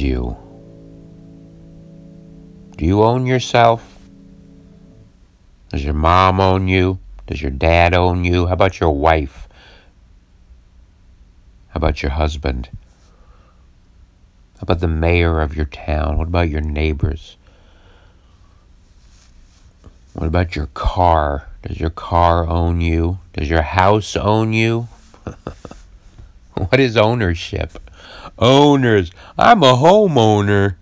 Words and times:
you? 0.00 0.36
Do 2.76 2.84
you 2.84 3.02
own 3.02 3.26
yourself? 3.26 3.96
Does 5.70 5.84
your 5.84 5.94
mom 5.94 6.40
own 6.40 6.68
you? 6.68 6.98
Does 7.26 7.42
your 7.42 7.50
dad 7.50 7.94
own 7.94 8.24
you? 8.24 8.46
How 8.46 8.52
about 8.52 8.80
your 8.80 8.90
wife? 8.90 9.48
How 11.68 11.78
about 11.78 12.02
your 12.02 12.12
husband? 12.12 12.68
How 14.56 14.62
about 14.62 14.80
the 14.80 14.88
mayor 14.88 15.40
of 15.40 15.56
your 15.56 15.66
town? 15.66 16.18
What 16.18 16.28
about 16.28 16.48
your 16.48 16.60
neighbors? 16.60 17.36
What 20.14 20.26
about 20.26 20.56
your 20.56 20.68
car? 20.72 21.48
Does 21.62 21.78
your 21.78 21.90
car 21.90 22.48
own 22.48 22.80
you? 22.80 23.18
Does 23.34 23.50
your 23.50 23.62
house 23.62 24.16
own 24.16 24.52
you? 24.52 24.88
what 26.54 26.80
is 26.80 26.96
ownership? 26.96 27.78
Owners. 28.38 29.10
I'm 29.38 29.62
a 29.62 29.74
homeowner. 29.74 30.76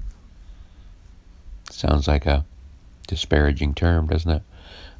Sounds 1.70 2.08
like 2.08 2.26
a 2.26 2.44
disparaging 3.06 3.74
term, 3.74 4.06
doesn't 4.06 4.30
it? 4.30 4.42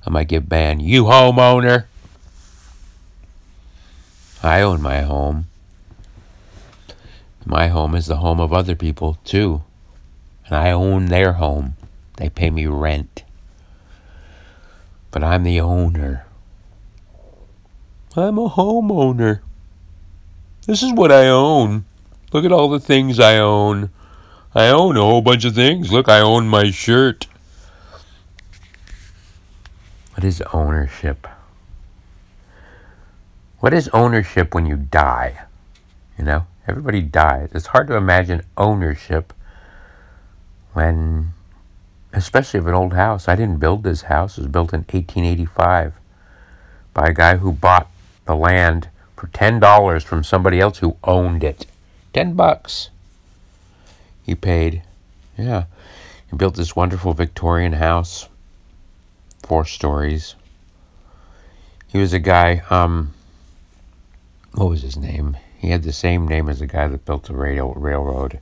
I 0.07 0.11
might 0.11 0.29
get 0.29 0.49
banned. 0.49 0.83
You 0.83 1.05
homeowner. 1.05 1.87
I 4.43 4.61
own 4.61 4.83
my 4.83 5.01
home. 5.01 5.47
My 7.47 7.69
home 7.69 7.95
is 7.95 8.07
the 8.07 8.17
home 8.17 8.41
of 8.41 8.53
other 8.53 8.75
people, 8.75 9.19
too. 9.25 9.63
And 10.47 10.55
I 10.55 10.71
own 10.71 11.07
their 11.07 11.35
home. 11.35 11.77
They 12.17 12.29
pay 12.29 12.51
me 12.51 12.67
rent. 12.67 13.25
But 15.11 15.25
I'm 15.25 15.43
the 15.43 15.61
owner. 15.61 16.27
I'm 18.17 18.39
a 18.39 18.49
homeowner. 18.49 19.41
This 20.67 20.83
is 20.83 20.93
what 20.93 21.11
I 21.11 21.29
own. 21.29 21.85
Look 22.35 22.45
at 22.45 22.51
all 22.51 22.69
the 22.69 22.81
things 22.81 23.21
I 23.21 23.39
own. 23.39 23.91
I 24.57 24.67
own 24.67 24.97
a 24.97 25.03
whole 25.03 25.23
bunch 25.23 25.45
of 25.45 25.55
things. 25.55 25.93
Look, 25.93 26.09
I 26.09 26.19
own 26.19 26.49
my 26.49 26.73
shirt. 26.73 27.29
What 30.15 30.25
is 30.25 30.43
ownership? 30.53 31.29
What 33.61 33.73
is 33.73 33.89
ownership 33.91 34.53
when 34.53 34.67
you 34.67 34.75
die? 34.75 35.45
You 36.19 36.25
know? 36.25 36.47
Everybody 36.67 37.03
dies. 37.03 37.51
It's 37.55 37.67
hard 37.69 37.87
to 37.87 37.95
imagine 37.95 38.43
ownership 38.57 39.33
when, 40.73 41.35
especially 42.13 42.59
of 42.59 42.67
an 42.67 42.75
old 42.75 42.95
house. 42.95 43.29
I 43.29 43.37
didn't 43.37 43.61
build 43.61 43.85
this 43.85 44.03
house. 44.03 44.39
It 44.39 44.41
was 44.41 44.51
built 44.51 44.73
in 44.73 44.81
1885 44.81 45.93
by 46.93 47.07
a 47.07 47.15
guy 47.15 47.37
who 47.37 47.53
bought 47.53 47.89
the 48.25 48.35
land 48.35 48.89
for 49.15 49.29
$10 49.29 50.03
from 50.03 50.25
somebody 50.25 50.59
else 50.59 50.79
who 50.79 50.97
owned 51.05 51.45
it. 51.45 51.67
10 52.15 52.35
bucks. 52.35 52.91
He 54.23 54.37
paid. 54.37 54.83
Yeah. 55.37 55.65
He 56.31 56.37
built 56.37 56.55
this 56.55 56.77
wonderful 56.77 57.13
Victorian 57.13 57.73
house. 57.73 58.29
Four 59.43 59.65
stories. 59.65 60.37
He 61.89 61.99
was 61.99 62.13
a 62.13 62.21
guy, 62.21 62.63
um, 62.71 63.13
what 64.55 64.69
was 64.69 64.83
his 64.83 64.97
name? 64.97 65.37
He 65.59 65.71
had 65.71 65.83
the 65.83 65.93
same 65.93 66.27
name 66.27 66.49
as 66.49 66.61
the 66.61 66.67
guy 66.67 66.87
that 66.87 67.05
built 67.05 67.25
the 67.25 67.35
rail, 67.35 67.75
railroad. 67.75 68.39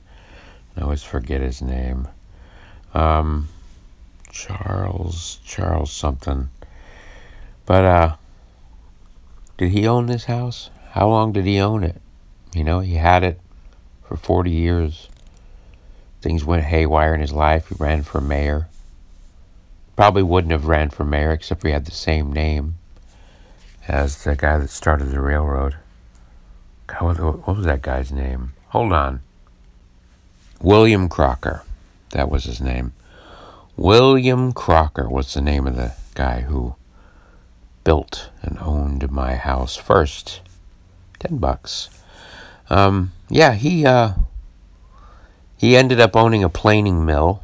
I 0.77 0.81
always 0.81 1.03
forget 1.03 1.41
his 1.41 1.61
name. 1.61 2.07
Um, 2.93 3.49
Charles, 4.31 5.39
Charles 5.45 5.91
something. 5.91 6.49
But, 7.65 7.85
uh, 7.85 8.15
did 9.57 9.71
he 9.71 9.87
own 9.87 10.05
this 10.05 10.25
house? 10.25 10.69
How 10.91 11.07
long 11.07 11.31
did 11.31 11.45
he 11.45 11.59
own 11.59 11.83
it? 11.83 11.99
You 12.53 12.63
know, 12.63 12.79
he 12.79 12.95
had 12.95 13.23
it 13.23 13.39
for 14.13 14.17
40 14.17 14.51
years. 14.51 15.09
Things 16.21 16.45
went 16.45 16.65
haywire 16.65 17.15
in 17.15 17.21
his 17.21 17.31
life. 17.31 17.69
He 17.69 17.75
ran 17.79 18.03
for 18.03 18.21
mayor. 18.21 18.67
Probably 19.95 20.21
wouldn't 20.21 20.51
have 20.51 20.67
ran 20.67 20.91
for 20.91 21.03
mayor 21.03 21.31
except 21.31 21.61
for 21.61 21.67
he 21.67 21.73
had 21.73 21.85
the 21.85 21.91
same 21.91 22.31
name 22.31 22.75
as 23.87 24.23
the 24.23 24.35
guy 24.35 24.59
that 24.59 24.69
started 24.69 25.05
the 25.05 25.19
railroad. 25.19 25.77
God, 26.85 27.19
what, 27.19 27.47
was 27.47 27.65
that 27.65 27.81
guy's 27.81 28.11
name? 28.11 28.53
Hold 28.69 28.93
on. 28.93 29.21
William 30.61 31.09
Crocker. 31.09 31.63
That 32.11 32.29
was 32.29 32.43
his 32.43 32.61
name. 32.61 32.93
William 33.75 34.53
Crocker 34.53 35.09
was 35.09 35.33
the 35.33 35.41
name 35.41 35.65
of 35.65 35.75
the 35.75 35.93
guy 36.13 36.41
who 36.41 36.75
built 37.83 38.29
and 38.43 38.59
owned 38.59 39.11
my 39.11 39.35
house 39.35 39.75
first. 39.75 40.41
Ten 41.17 41.37
bucks. 41.37 41.89
Um, 42.69 43.11
yeah, 43.29 43.53
he 43.53 43.85
uh, 43.85 44.13
he 45.57 45.75
ended 45.75 45.99
up 45.99 46.15
owning 46.15 46.43
a 46.43 46.49
planing 46.49 47.05
mill 47.05 47.43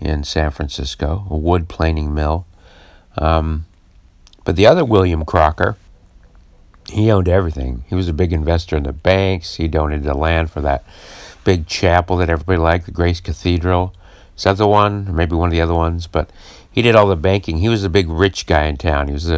in 0.00 0.24
San 0.24 0.50
Francisco, 0.50 1.26
a 1.28 1.36
wood 1.36 1.68
planing 1.68 2.14
mill. 2.14 2.46
Um, 3.18 3.66
but 4.44 4.56
the 4.56 4.66
other 4.66 4.84
William 4.84 5.24
Crocker, 5.24 5.76
he 6.88 7.10
owned 7.10 7.28
everything. 7.28 7.84
He 7.88 7.94
was 7.94 8.08
a 8.08 8.14
big 8.14 8.32
investor 8.32 8.76
in 8.76 8.84
the 8.84 8.92
banks. 8.92 9.56
He 9.56 9.68
donated 9.68 10.04
the 10.04 10.14
land 10.14 10.50
for 10.50 10.60
that 10.62 10.84
big 11.44 11.66
chapel 11.66 12.16
that 12.16 12.30
everybody 12.30 12.58
liked, 12.58 12.86
the 12.86 12.92
Grace 12.92 13.20
Cathedral. 13.20 13.94
Is 14.36 14.44
that 14.44 14.56
the 14.56 14.66
one? 14.66 15.08
Or 15.08 15.12
maybe 15.12 15.36
one 15.36 15.48
of 15.48 15.52
the 15.52 15.60
other 15.60 15.74
ones. 15.74 16.06
But 16.06 16.30
he 16.70 16.82
did 16.82 16.96
all 16.96 17.06
the 17.06 17.16
banking. 17.16 17.58
He 17.58 17.68
was 17.68 17.84
a 17.84 17.90
big 17.90 18.08
rich 18.08 18.46
guy 18.46 18.64
in 18.64 18.76
town. 18.76 19.08
He 19.08 19.12
was 19.12 19.30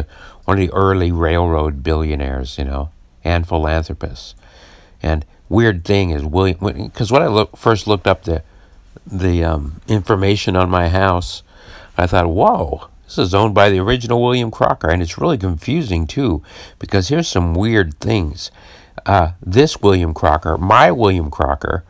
one 0.45 0.57
of 0.57 0.57
the 0.57 0.73
early 0.73 1.11
railroad 1.11 1.83
billionaires, 1.83 2.57
you 2.57 2.65
know, 2.65 2.89
and 3.23 3.47
philanthropists. 3.47 4.35
And 5.01 5.25
weird 5.49 5.83
thing 5.85 6.11
is 6.11 6.23
William, 6.23 6.59
because 6.59 7.11
when 7.11 7.21
I 7.21 7.27
look, 7.27 7.57
first 7.57 7.87
looked 7.87 8.07
up 8.07 8.23
the 8.23 8.43
the 9.05 9.43
um, 9.43 9.81
information 9.87 10.55
on 10.55 10.69
my 10.69 10.87
house, 10.87 11.43
I 11.97 12.07
thought, 12.07 12.27
whoa, 12.27 12.87
this 13.05 13.17
is 13.17 13.33
owned 13.33 13.53
by 13.53 13.69
the 13.69 13.79
original 13.79 14.21
William 14.21 14.49
Crocker, 14.49 14.89
and 14.89 15.01
it's 15.01 15.17
really 15.17 15.37
confusing 15.37 16.07
too, 16.07 16.41
because 16.79 17.09
here's 17.09 17.27
some 17.27 17.53
weird 17.53 17.99
things. 17.99 18.49
Uh, 19.05 19.31
this 19.41 19.81
William 19.81 20.13
Crocker, 20.13 20.57
my 20.57 20.91
William 20.91 21.29
Crocker, 21.29 21.83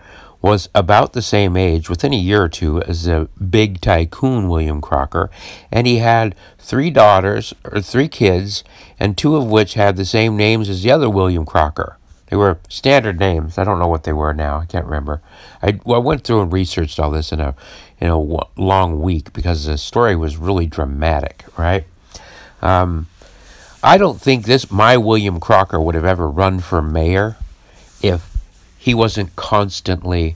was 0.44 0.70
about 0.76 1.14
the 1.14 1.22
same 1.22 1.56
age, 1.56 1.90
within 1.90 2.14
a 2.14 2.18
year 2.18 2.44
or 2.44 2.50
two, 2.50 2.82
as 2.82 3.06
the 3.06 3.30
big 3.50 3.80
tycoon 3.80 4.50
William 4.50 4.82
Crocker, 4.82 5.32
and 5.72 5.88
he 5.88 5.98
had 6.00 6.36
three 6.60 6.92
daughters, 6.92 7.54
or 7.64 7.80
three 7.80 8.10
kids, 8.10 8.64
and 9.00 9.18
two 9.18 9.38
of 9.38 9.48
which 9.48 9.76
had 9.76 9.96
the 9.96 10.06
same 10.06 10.36
names 10.36 10.68
as 10.68 10.84
the 10.84 10.92
other 10.92 11.10
William 11.10 11.46
Crocker. 11.46 11.98
They 12.28 12.36
were 12.36 12.60
standard 12.68 13.20
names. 13.20 13.58
I 13.58 13.64
don't 13.64 13.80
know 13.80 13.88
what 13.88 14.04
they 14.04 14.12
were 14.12 14.34
now. 14.34 14.58
I 14.58 14.66
can't 14.66 14.86
remember. 14.86 15.22
I, 15.62 15.80
well, 15.86 16.02
I 16.02 16.04
went 16.04 16.24
through 16.24 16.42
and 16.42 16.52
researched 16.52 17.00
all 17.00 17.12
this 17.12 17.32
in 17.32 17.40
a 17.40 17.56
in 18.00 18.10
a 18.10 18.20
long 18.20 19.02
week 19.02 19.32
because 19.32 19.66
the 19.66 19.78
story 19.78 20.16
was 20.16 20.36
really 20.36 20.66
dramatic, 20.66 21.46
right? 21.58 21.86
Um, 22.62 23.08
I 23.82 23.98
don't 23.98 24.20
think 24.20 24.46
this 24.46 24.70
my 24.70 24.98
William 24.98 25.40
Crocker 25.40 25.80
would 25.80 25.96
have 25.96 26.06
ever 26.06 26.28
run 26.28 26.60
for 26.60 26.82
mayor 26.82 27.38
if 28.02 28.33
he 28.84 28.94
wasn't 28.94 29.34
constantly 29.38 30.36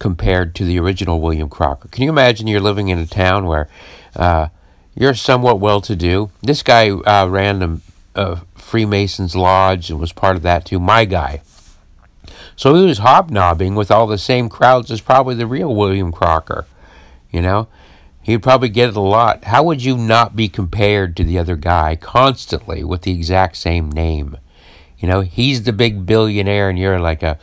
compared 0.00 0.52
to 0.52 0.64
the 0.64 0.80
original 0.80 1.20
William 1.20 1.48
Crocker. 1.48 1.86
Can 1.86 2.02
you 2.02 2.08
imagine 2.08 2.48
you're 2.48 2.58
living 2.58 2.88
in 2.88 2.98
a 2.98 3.06
town 3.06 3.46
where 3.46 3.68
uh, 4.16 4.48
you're 4.96 5.14
somewhat 5.14 5.60
well 5.60 5.80
to 5.82 5.94
do? 5.94 6.32
This 6.42 6.64
guy 6.64 6.90
uh, 6.90 7.28
ran 7.28 7.80
a 8.16 8.40
Freemasons 8.56 9.36
Lodge 9.36 9.90
and 9.90 10.00
was 10.00 10.10
part 10.10 10.34
of 10.34 10.42
that 10.42 10.64
too. 10.64 10.80
My 10.80 11.04
guy. 11.04 11.42
So 12.56 12.74
he 12.74 12.84
was 12.84 12.98
hobnobbing 12.98 13.76
with 13.76 13.92
all 13.92 14.08
the 14.08 14.18
same 14.18 14.48
crowds 14.48 14.90
as 14.90 15.00
probably 15.00 15.36
the 15.36 15.46
real 15.46 15.72
William 15.72 16.10
Crocker. 16.10 16.66
You 17.30 17.42
know, 17.42 17.68
he'd 18.22 18.42
probably 18.42 18.70
get 18.70 18.88
it 18.88 18.96
a 18.96 19.00
lot. 19.00 19.44
How 19.44 19.62
would 19.62 19.84
you 19.84 19.96
not 19.96 20.34
be 20.34 20.48
compared 20.48 21.16
to 21.16 21.22
the 21.22 21.38
other 21.38 21.54
guy 21.54 21.94
constantly 21.94 22.82
with 22.82 23.02
the 23.02 23.12
exact 23.12 23.56
same 23.56 23.88
name? 23.88 24.38
You 25.02 25.08
know, 25.08 25.20
he's 25.20 25.64
the 25.64 25.72
big 25.72 26.06
billionaire 26.06 26.70
and 26.70 26.78
you're 26.78 27.00
like 27.00 27.24
a, 27.24 27.36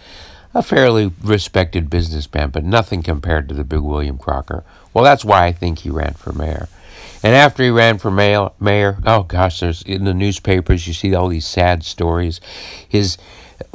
a 0.53 0.63
fairly 0.63 1.11
respected 1.21 1.89
businessman, 1.89 2.51
but 2.51 2.63
nothing 2.63 3.03
compared 3.03 3.49
to 3.49 3.53
the 3.53 3.65
big 3.65 3.81
William 3.81 4.17
Crocker. 4.17 4.63
Well, 4.93 5.03
that's 5.03 5.25
why 5.25 5.45
I 5.45 5.51
think 5.51 5.79
he 5.79 5.89
ran 5.89 6.13
for 6.13 6.31
mayor. 6.31 6.69
And 7.21 7.35
after 7.35 7.61
he 7.61 7.69
ran 7.69 7.97
for 7.97 8.09
mayor, 8.09 8.51
mayor, 8.61 8.99
oh 9.05 9.23
gosh, 9.23 9.59
there's 9.59 9.81
in 9.81 10.05
the 10.05 10.13
newspapers 10.13 10.87
you 10.87 10.93
see 10.93 11.13
all 11.13 11.27
these 11.27 11.45
sad 11.45 11.83
stories. 11.83 12.39
His 12.87 13.17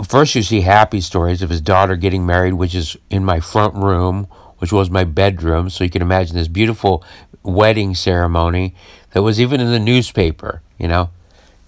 first 0.02 0.34
you 0.34 0.42
see 0.42 0.62
happy 0.62 1.02
stories 1.02 1.42
of 1.42 1.50
his 1.50 1.60
daughter 1.60 1.94
getting 1.94 2.24
married, 2.24 2.54
which 2.54 2.74
is 2.74 2.96
in 3.10 3.22
my 3.22 3.38
front 3.38 3.74
room, 3.74 4.26
which 4.58 4.72
was 4.72 4.88
my 4.88 5.04
bedroom. 5.04 5.68
So 5.68 5.84
you 5.84 5.90
can 5.90 6.00
imagine 6.00 6.36
this 6.36 6.48
beautiful 6.48 7.04
wedding 7.42 7.94
ceremony 7.94 8.74
that 9.12 9.22
was 9.22 9.38
even 9.38 9.60
in 9.60 9.70
the 9.70 9.78
newspaper. 9.78 10.62
You 10.78 10.88
know, 10.88 11.10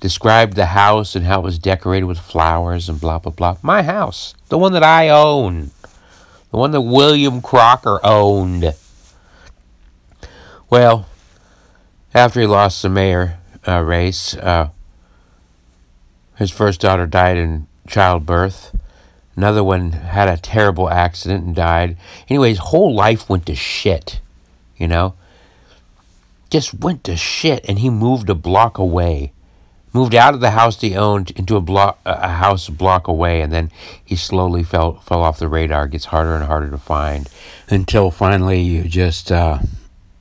described 0.07 0.55
the 0.55 0.67
house 0.67 1.17
and 1.17 1.27
how 1.27 1.41
it 1.41 1.43
was 1.43 1.59
decorated 1.59 2.07
with 2.07 2.17
flowers 2.17 2.89
and 2.89 3.01
blah 3.01 3.19
blah 3.19 3.33
blah. 3.33 3.57
My 3.61 3.83
house, 3.83 4.35
the 4.51 4.57
one 4.57 4.73
that 4.73 4.85
I 4.85 5.09
own, 5.09 5.73
the 6.53 6.59
one 6.59 6.71
that 6.71 6.83
William 6.83 7.43
Crocker 7.43 7.99
owned. 8.05 8.73
Well, 10.71 11.09
after 12.15 12.41
he 12.41 12.47
lost 12.47 12.83
the 12.83 12.89
mayor 12.89 13.41
uh, 13.67 13.81
race, 13.81 14.37
uh, 14.37 14.69
his 16.37 16.53
first 16.53 16.81
daughter 16.83 17.07
died 17.07 17.37
in 17.37 17.67
childbirth. 17.89 18.79
Another 19.35 19.65
one 19.65 19.91
had 19.91 20.29
a 20.29 20.37
terrible 20.37 20.89
accident 20.89 21.45
and 21.45 21.57
died. 21.57 21.97
Anyway, 22.29 22.51
his 22.51 22.59
whole 22.59 22.95
life 22.95 23.29
went 23.29 23.45
to 23.47 23.57
shit, 23.57 24.21
you 24.77 24.87
know? 24.87 25.15
Just 26.49 26.75
went 26.75 27.03
to 27.05 27.17
shit, 27.17 27.65
and 27.69 27.81
he 27.81 27.91
moved 27.91 28.31
a 28.31 28.37
block 28.37 28.79
away. 28.79 29.33
Moved 29.97 30.15
out 30.15 30.35
of 30.35 30.41
the 30.41 30.51
house 30.51 30.79
he 30.79 30.95
owned 30.95 31.31
into 31.37 31.57
a 31.57 31.63
block, 31.63 31.99
a 32.05 32.29
house 32.29 32.69
block 32.69 33.09
away, 33.09 33.41
and 33.41 33.51
then 33.51 33.73
he 34.05 34.15
slowly 34.15 34.63
fell 34.63 34.97
fell 34.97 35.23
off 35.23 35.39
the 35.39 35.49
radar. 35.49 35.87
Gets 35.87 36.05
harder 36.05 36.35
and 36.35 36.45
harder 36.45 36.71
to 36.71 36.77
find, 36.77 37.31
until 37.71 38.11
finally 38.11 38.61
you 38.61 38.83
just 38.83 39.33
uh, 39.33 39.61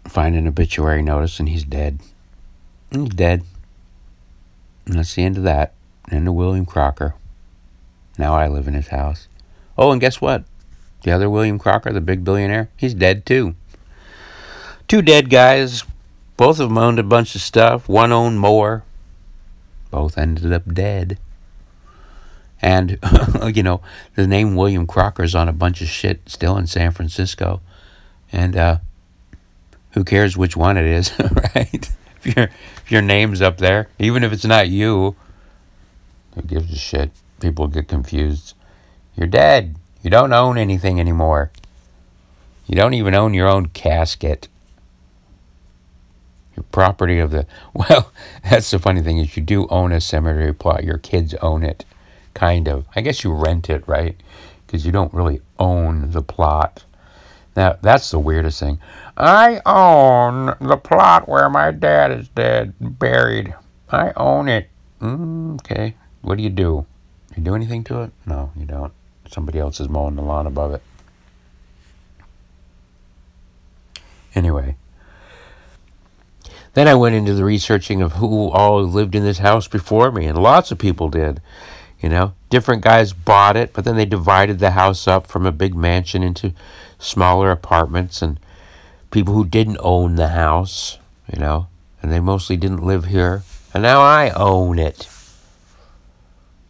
find 0.08 0.34
an 0.34 0.48
obituary 0.48 1.02
notice, 1.02 1.42
and 1.42 1.50
he's 1.50 1.66
dead. 1.66 2.00
He's 2.90 3.10
dead. 3.10 3.44
And 4.86 4.98
that's 4.98 5.14
the 5.14 5.24
end 5.24 5.36
of 5.36 5.44
that. 5.44 5.74
End 6.10 6.26
of 6.26 6.36
William 6.36 6.66
Crocker. 6.66 7.16
Now 8.18 8.34
I 8.34 8.48
live 8.48 8.70
in 8.70 8.76
his 8.76 8.88
house. 8.88 9.28
Oh, 9.78 9.92
and 9.92 10.00
guess 10.00 10.22
what? 10.22 10.46
The 11.04 11.12
other 11.12 11.30
William 11.30 11.60
Crocker, 11.60 11.92
the 11.92 12.00
big 12.00 12.24
billionaire, 12.24 12.70
he's 12.78 12.94
dead 12.94 13.26
too. 13.26 13.56
Two 14.88 15.02
dead 15.02 15.30
guys. 15.30 15.84
Both 16.38 16.62
of 16.62 16.70
them 16.70 16.78
owned 16.78 16.98
a 16.98 17.04
bunch 17.04 17.36
of 17.36 17.42
stuff. 17.42 17.90
One 17.90 18.14
owned 18.14 18.40
more. 18.40 18.86
Both 19.96 20.18
ended 20.18 20.52
up 20.52 20.74
dead. 20.74 21.18
And, 22.62 23.00
you 23.56 23.64
know, 23.64 23.80
the 24.16 24.28
name 24.28 24.58
William 24.58 24.86
Crocker's 24.86 25.34
on 25.34 25.48
a 25.48 25.54
bunch 25.54 25.82
of 25.82 25.88
shit 25.88 26.28
still 26.28 26.58
in 26.58 26.68
San 26.68 26.92
Francisco. 26.92 27.62
And 28.30 28.58
uh, 28.58 28.80
who 29.92 30.04
cares 30.04 30.36
which 30.36 30.58
one 30.58 30.76
it 30.76 30.86
is, 30.86 31.18
right? 31.56 31.90
If, 32.26 32.38
if 32.38 32.92
your 32.92 33.02
name's 33.02 33.42
up 33.42 33.60
there, 33.60 33.88
even 34.00 34.22
if 34.22 34.34
it's 34.34 34.44
not 34.44 34.68
you, 34.68 35.16
who 36.34 36.42
gives 36.42 36.74
a 36.74 36.76
shit? 36.76 37.12
people 37.40 37.68
get 37.68 37.88
confused. 37.88 38.54
You're 39.16 39.28
dead. 39.28 39.78
You 40.04 40.10
don't 40.10 40.34
own 40.34 40.58
anything 40.58 41.00
anymore. 41.00 41.52
You 42.68 42.76
don't 42.76 42.96
even 42.96 43.16
own 43.16 43.34
your 43.34 43.48
own 43.48 43.68
casket. 43.68 44.50
Your 46.56 46.64
property 46.72 47.20
of 47.20 47.32
the 47.32 47.46
well, 47.74 48.12
that's 48.50 48.72
the 48.72 48.80
funny 48.80 49.02
thing 49.02 49.18
is 49.18 49.36
you 49.36 49.44
do 49.44 49.68
own 49.68 49.92
a 49.92 50.02
cemetery 50.02 50.54
plot. 50.54 50.84
Your 50.84 50.98
kids 50.98 51.34
own 51.36 51.64
it, 51.64 51.86
kind 52.34 52.68
of. 52.68 52.86
I 52.96 53.02
guess 53.02 53.24
you 53.24 53.34
rent 53.34 53.70
it, 53.70 53.88
right? 53.88 54.16
Because 54.66 54.86
you 54.86 54.92
don't 54.92 55.14
really 55.14 55.42
own 55.60 56.12
the 56.12 56.22
plot. 56.22 56.86
Now 57.56 57.78
that's 57.82 58.12
the 58.12 58.20
weirdest 58.20 58.60
thing. 58.60 58.80
I 59.18 59.62
own 59.66 60.56
the 60.60 60.78
plot 60.78 61.28
where 61.28 61.50
my 61.50 61.72
dad 61.72 62.12
is 62.12 62.28
dead, 62.30 62.74
buried. 62.80 63.54
I 63.92 64.12
own 64.16 64.48
it. 64.50 64.70
Mm, 65.02 65.56
okay. 65.62 65.96
What 66.22 66.38
do 66.38 66.44
you 66.44 66.50
do? 66.50 66.86
You 67.36 67.44
do 67.44 67.56
anything 67.56 67.84
to 67.86 68.02
it? 68.02 68.12
No, 68.26 68.52
you 68.56 68.66
don't. 68.66 68.94
Somebody 69.30 69.60
else 69.60 69.80
is 69.80 69.90
mowing 69.90 70.16
the 70.16 70.22
lawn 70.22 70.48
above 70.48 70.74
it. 70.74 70.82
Anyway, 74.34 74.76
then 76.76 76.90
I 76.90 76.94
went 76.94 77.16
into 77.16 77.34
the 77.34 77.46
researching 77.46 78.02
of 78.02 78.14
who 78.14 78.50
all 78.50 78.84
lived 78.84 79.16
in 79.16 79.24
this 79.24 79.38
house 79.40 79.68
before 79.68 80.12
me, 80.12 80.26
and 80.26 80.38
lots 80.38 80.72
of 80.72 80.78
people 80.78 81.10
did. 81.10 81.42
You 82.02 82.10
know, 82.10 82.34
different 82.50 82.84
guys 82.84 83.14
bought 83.14 83.56
it, 83.56 83.72
but 83.74 83.86
then 83.86 83.96
they 83.96 84.06
divided 84.06 84.60
the 84.60 84.72
house 84.72 85.08
up 85.08 85.26
from 85.26 85.46
a 85.46 85.54
big 85.54 85.74
mansion 85.74 86.22
into 86.22 86.54
smaller 87.00 87.50
apartments, 87.50 88.22
and 88.22 88.40
people 89.10 89.34
who 89.34 89.46
didn't 89.46 89.78
own 89.80 90.16
the 90.16 90.28
house, 90.30 91.00
you 91.32 91.40
know, 91.40 91.68
and 92.02 92.12
they 92.12 92.20
mostly 92.20 92.58
didn't 92.58 92.86
live 92.86 93.06
here. 93.06 93.44
And 93.74 93.82
now 93.82 94.02
I 94.02 94.32
own 94.32 94.78
it. 94.78 95.10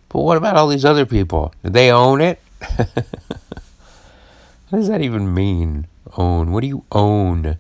But 0.10 0.22
what 0.22 0.38
about 0.38 0.56
all 0.56 0.68
these 0.68 0.86
other 0.86 1.07
people? 1.07 1.52
Do 1.63 1.72
they 1.72 1.92
own 1.92 2.22
it? 2.22 2.40
what 2.75 3.04
does 4.72 4.88
that 4.88 5.02
even 5.02 5.34
mean? 5.34 5.88
Own? 6.16 6.52
What 6.52 6.62
do 6.62 6.68
you 6.68 6.86
own? 6.92 7.57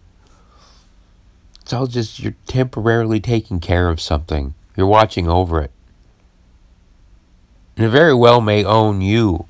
It's 1.65 1.73
all 1.73 1.87
just 1.87 2.19
you're 2.19 2.35
temporarily 2.45 3.19
taking 3.19 3.59
care 3.59 3.89
of 3.89 3.99
something. 3.99 4.53
You're 4.77 4.85
watching 4.85 5.27
over 5.27 5.59
it. 5.63 5.71
And 7.75 7.87
it 7.87 7.89
very 7.89 8.13
well 8.13 8.39
may 8.39 8.63
own 8.63 9.01
you. 9.01 9.47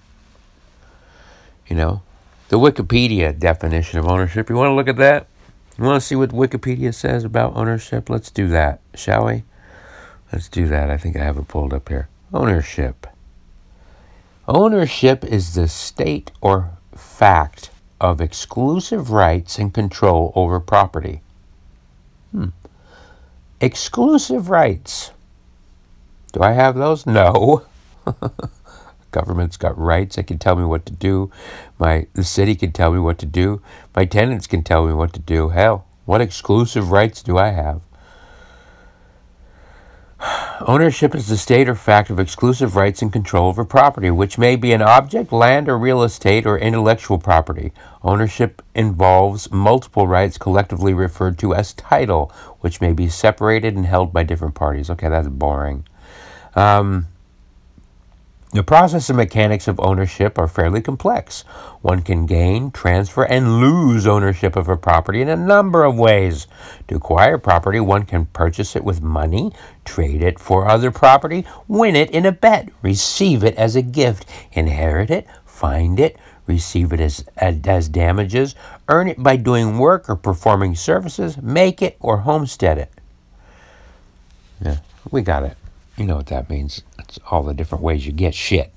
You 1.67 1.75
know, 1.75 2.03
the 2.47 2.57
Wikipedia 2.57 3.37
definition 3.37 3.99
of 3.99 4.07
ownership. 4.07 4.49
You 4.49 4.55
want 4.55 4.69
to 4.69 4.75
look 4.75 4.87
at 4.87 4.95
that? 4.95 5.27
You 5.77 5.83
want 5.83 6.01
to 6.01 6.07
see 6.07 6.15
what 6.15 6.29
Wikipedia 6.29 6.93
says 6.93 7.25
about 7.25 7.57
ownership? 7.57 8.09
Let's 8.09 8.31
do 8.31 8.47
that, 8.47 8.79
shall 8.93 9.25
we? 9.25 9.43
Let's 10.31 10.47
do 10.47 10.69
that. 10.69 10.89
I 10.89 10.95
think 10.95 11.17
I 11.17 11.23
have 11.25 11.37
it 11.37 11.49
pulled 11.49 11.73
up 11.73 11.89
here. 11.89 12.07
Ownership. 12.33 13.07
Ownership 14.47 15.25
is 15.25 15.53
the 15.53 15.67
state 15.67 16.31
or 16.39 16.77
fact 16.95 17.71
of 17.99 18.21
exclusive 18.21 19.11
rights 19.11 19.59
and 19.59 19.73
control 19.73 20.31
over 20.33 20.61
property. 20.61 21.19
Exclusive 23.61 24.49
rights. 24.49 25.11
Do 26.33 26.41
I 26.41 26.51
have 26.51 26.75
those? 26.75 27.05
No. 27.05 27.63
Government's 29.11 29.55
got 29.55 29.77
rights. 29.77 30.17
They 30.17 30.23
can 30.23 30.37
tell 30.37 30.57
me 30.57 30.65
what 30.65 30.85
to 30.87 30.91
do. 30.91 31.31
My 31.79 32.07
the 32.13 32.25
city 32.25 32.55
can 32.55 32.73
tell 32.73 32.91
me 32.91 32.99
what 32.99 33.17
to 33.19 33.25
do. 33.25 33.61
My 33.95 34.03
tenants 34.03 34.45
can 34.45 34.61
tell 34.61 34.85
me 34.85 34.91
what 34.91 35.13
to 35.13 35.19
do. 35.19 35.49
Hell, 35.49 35.85
what 36.03 36.19
exclusive 36.19 36.91
rights 36.91 37.23
do 37.23 37.37
I 37.37 37.51
have? 37.51 37.81
Ownership 40.61 41.13
is 41.13 41.27
the 41.27 41.37
state 41.37 41.67
or 41.67 41.75
fact 41.75 42.09
of 42.09 42.19
exclusive 42.19 42.75
rights 42.75 43.01
and 43.01 43.11
control 43.11 43.49
over 43.49 43.65
property, 43.65 44.09
which 44.09 44.37
may 44.37 44.55
be 44.55 44.71
an 44.71 44.81
object, 44.81 45.31
land, 45.31 45.67
or 45.67 45.77
real 45.77 46.01
estate, 46.01 46.45
or 46.45 46.57
intellectual 46.57 47.19
property. 47.19 47.71
Ownership 48.03 48.61
involves 48.73 49.51
multiple 49.51 50.07
rights 50.07 50.37
collectively 50.37 50.93
referred 50.93 51.37
to 51.39 51.53
as 51.53 51.73
title, 51.73 52.31
which 52.61 52.79
may 52.79 52.93
be 52.93 53.09
separated 53.09 53.75
and 53.75 53.85
held 53.85 54.13
by 54.13 54.23
different 54.23 54.55
parties. 54.55 54.89
Okay, 54.89 55.09
that's 55.09 55.27
boring. 55.27 55.85
Um, 56.55 57.07
the 58.55 58.63
process 58.63 59.09
and 59.09 59.17
mechanics 59.17 59.67
of 59.67 59.79
ownership 59.79 60.37
are 60.37 60.47
fairly 60.47 60.81
complex. 60.81 61.41
One 61.81 62.01
can 62.01 62.25
gain, 62.25 62.71
transfer, 62.71 63.23
and 63.23 63.59
lose 63.59 64.07
ownership 64.07 64.55
of 64.55 64.69
a 64.69 64.77
property 64.77 65.21
in 65.21 65.29
a 65.29 65.35
number 65.35 65.83
of 65.83 65.97
ways. 65.97 66.47
To 66.87 66.95
acquire 66.95 67.37
property, 67.37 67.79
one 67.79 68.03
can 68.03 68.27
purchase 68.27 68.75
it 68.75 68.83
with 68.83 69.01
money, 69.01 69.51
trade 69.83 70.23
it 70.23 70.39
for 70.39 70.67
other 70.67 70.89
property, 70.89 71.45
win 71.67 71.95
it 71.95 72.09
in 72.11 72.25
a 72.25 72.31
bet, 72.31 72.69
receive 72.81 73.43
it 73.43 73.55
as 73.55 73.75
a 73.75 73.81
gift, 73.81 74.25
inherit 74.53 75.09
it, 75.09 75.27
find 75.45 75.99
it, 75.99 76.17
receive 76.47 76.93
it 76.93 76.99
as, 76.99 77.25
as 77.37 77.89
damages, 77.89 78.55
earn 78.87 79.07
it 79.07 79.21
by 79.21 79.35
doing 79.35 79.77
work 79.77 80.09
or 80.09 80.15
performing 80.15 80.75
services, 80.75 81.37
make 81.37 81.81
it 81.81 81.97
or 81.99 82.19
homestead 82.19 82.77
it. 82.77 82.91
Yeah, 84.61 84.77
we 85.11 85.21
got 85.21 85.43
it. 85.43 85.57
You 85.97 86.05
know 86.05 86.17
what 86.17 86.27
that 86.27 86.49
means. 86.49 86.83
It's 86.99 87.19
all 87.29 87.43
the 87.43 87.53
different 87.53 87.83
ways 87.83 88.05
you 88.05 88.11
get 88.11 88.35
shit. 88.35 88.71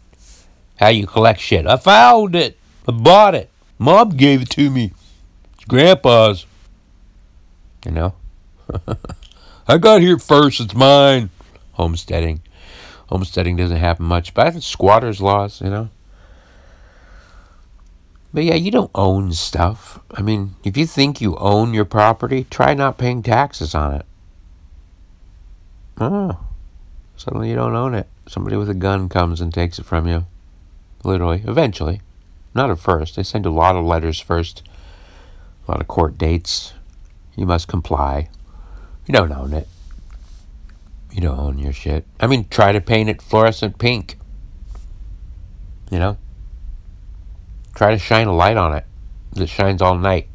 How 0.77 0.89
you 0.89 1.07
collect 1.07 1.41
shit. 1.41 1.67
I 1.67 1.77
found 1.77 2.37
it. 2.37 2.57
I 2.87 2.93
bought 2.93 3.35
it. 3.35 3.51
Mom 3.79 4.11
gave 4.11 4.43
it 4.43 4.51
to 4.51 4.71
me. 4.71 4.93
It's 5.55 5.65
grandpa's. 5.65 6.47
You 7.85 7.91
know? 7.91 8.15
I 9.69 9.79
got 9.79 10.01
here 10.01 10.19
first. 10.19 10.61
It's 10.61 10.75
mine. 10.75 11.31
Homesteading. 11.73 12.43
Homesteading 13.09 13.57
doesn't 13.57 13.77
happen 13.77 14.05
much, 14.07 14.35
but 14.35 14.47
I 14.47 14.51
think 14.51 14.63
squatters' 14.63 15.21
laws, 15.21 15.61
you 15.61 15.71
know? 15.71 15.89
But 18.33 18.45
yeah, 18.45 18.55
you 18.55 18.71
don't 18.71 18.91
own 18.95 19.33
stuff. 19.33 20.01
I 20.11 20.23
mean, 20.23 20.55
if 20.63 20.77
you 20.77 20.87
think 20.87 21.21
you 21.21 21.37
own 21.37 21.73
your 21.73 21.87
property, 21.87 22.47
try 22.51 22.75
not 22.75 22.99
paying 22.99 23.23
taxes 23.23 23.75
on 23.75 23.95
it. 23.95 24.07
Oh. 25.99 26.39
Suddenly 27.19 27.51
you 27.51 27.57
don't 27.57 27.75
own 27.75 27.95
it. 27.95 28.07
Somebody 28.27 28.57
with 28.57 28.71
a 28.71 28.75
gun 28.75 29.09
comes 29.09 29.41
and 29.41 29.53
takes 29.53 29.79
it 29.79 29.85
from 29.85 30.07
you. 30.07 30.25
Literally. 31.05 31.43
Eventually. 31.47 32.01
Not 32.55 32.71
at 32.71 32.79
first. 32.79 33.17
They 33.17 33.23
send 33.23 33.45
a 33.45 33.51
lot 33.51 33.77
of 33.77 33.85
letters 33.85 34.21
first, 34.21 34.63
a 35.67 35.71
lot 35.71 35.81
of 35.81 35.89
court 35.89 36.17
dates. 36.17 36.73
You 37.37 37.45
must 37.45 37.69
comply. 37.69 38.31
You 39.07 39.13
don't 39.13 39.33
own 39.33 39.53
it. 39.53 39.69
You 41.13 41.21
don't 41.21 41.39
own 41.39 41.59
your 41.59 41.73
shit. 41.73 42.07
I 42.21 42.27
mean, 42.27 42.47
try 42.49 42.73
to 42.73 42.81
paint 42.81 43.11
it 43.11 43.21
fluorescent 43.21 43.79
pink. 43.79 44.19
You 45.91 45.99
know? 45.99 46.19
Try 47.75 47.91
to 47.91 47.99
shine 47.99 48.27
a 48.27 48.35
light 48.35 48.57
on 48.57 48.75
it 48.75 48.85
that 49.33 49.49
shines 49.49 49.83
all 49.83 49.97
night. 49.97 50.29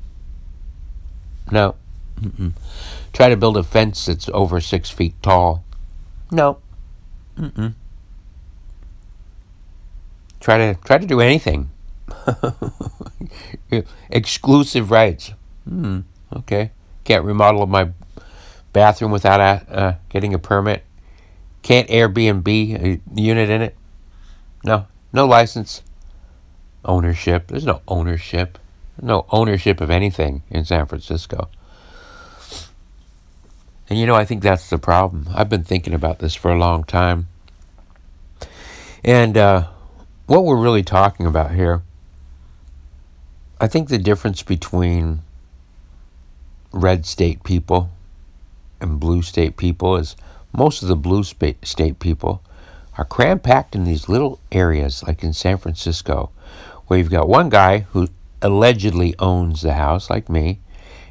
No. 1.51 1.75
Mm-mm. 2.19 2.53
Try 3.11 3.29
to 3.29 3.37
build 3.37 3.57
a 3.57 3.63
fence 3.63 4.05
that's 4.05 4.29
over 4.33 4.59
six 4.61 4.89
feet 4.89 5.15
tall. 5.21 5.63
No. 6.31 6.59
Mm-mm. 7.37 7.73
Try 10.39 10.57
to 10.57 10.75
try 10.83 10.97
to 10.97 11.07
do 11.07 11.21
anything. 11.21 11.69
Exclusive 14.09 14.91
rights. 14.91 15.31
Hmm. 15.67 16.01
Okay. 16.35 16.71
Can't 17.03 17.23
remodel 17.25 17.65
my 17.67 17.89
bathroom 18.73 19.11
without 19.11 19.39
a, 19.39 19.73
uh, 19.73 19.95
getting 20.09 20.33
a 20.33 20.39
permit. 20.39 20.83
Can't 21.61 21.87
Airbnb 21.89 22.47
a 22.47 23.21
unit 23.21 23.49
in 23.49 23.61
it. 23.61 23.75
No. 24.63 24.87
No 25.13 25.25
license. 25.25 25.81
ownership. 26.85 27.47
There's 27.47 27.65
no 27.65 27.81
ownership. 27.87 28.57
No 29.01 29.25
ownership 29.31 29.81
of 29.81 29.89
anything 29.89 30.43
in 30.49 30.65
San 30.65 30.85
Francisco. 30.85 31.49
And 33.93 33.99
you 33.99 34.07
know, 34.07 34.15
I 34.15 34.25
think 34.25 34.41
that's 34.41 34.71
the 34.71 34.79
problem. 34.79 35.27
I've 35.35 35.49
been 35.49 35.63
thinking 35.63 35.93
about 35.93 36.17
this 36.17 36.33
for 36.33 36.49
a 36.49 36.57
long 36.57 36.83
time. 36.83 37.27
And 39.03 39.37
uh, 39.37 39.67
what 40.25 40.45
we're 40.45 40.59
really 40.59 40.81
talking 40.81 41.27
about 41.27 41.51
here, 41.51 41.83
I 43.61 43.67
think 43.67 43.89
the 43.89 43.99
difference 43.99 44.41
between 44.41 45.21
red 46.71 47.05
state 47.05 47.43
people 47.43 47.91
and 48.81 48.99
blue 48.99 49.21
state 49.21 49.57
people 49.57 49.95
is 49.95 50.15
most 50.51 50.81
of 50.81 50.87
the 50.87 50.95
blue 50.95 51.23
state 51.23 51.99
people 51.99 52.41
are 52.97 53.05
cram 53.05 53.37
packed 53.37 53.75
in 53.75 53.83
these 53.83 54.09
little 54.09 54.39
areas, 54.51 55.03
like 55.03 55.23
in 55.23 55.33
San 55.33 55.59
Francisco, 55.59 56.31
where 56.87 56.97
you've 56.97 57.11
got 57.11 57.29
one 57.29 57.49
guy 57.49 57.81
who 57.91 58.07
allegedly 58.41 59.13
owns 59.19 59.61
the 59.61 59.73
house, 59.73 60.09
like 60.09 60.29
me, 60.29 60.61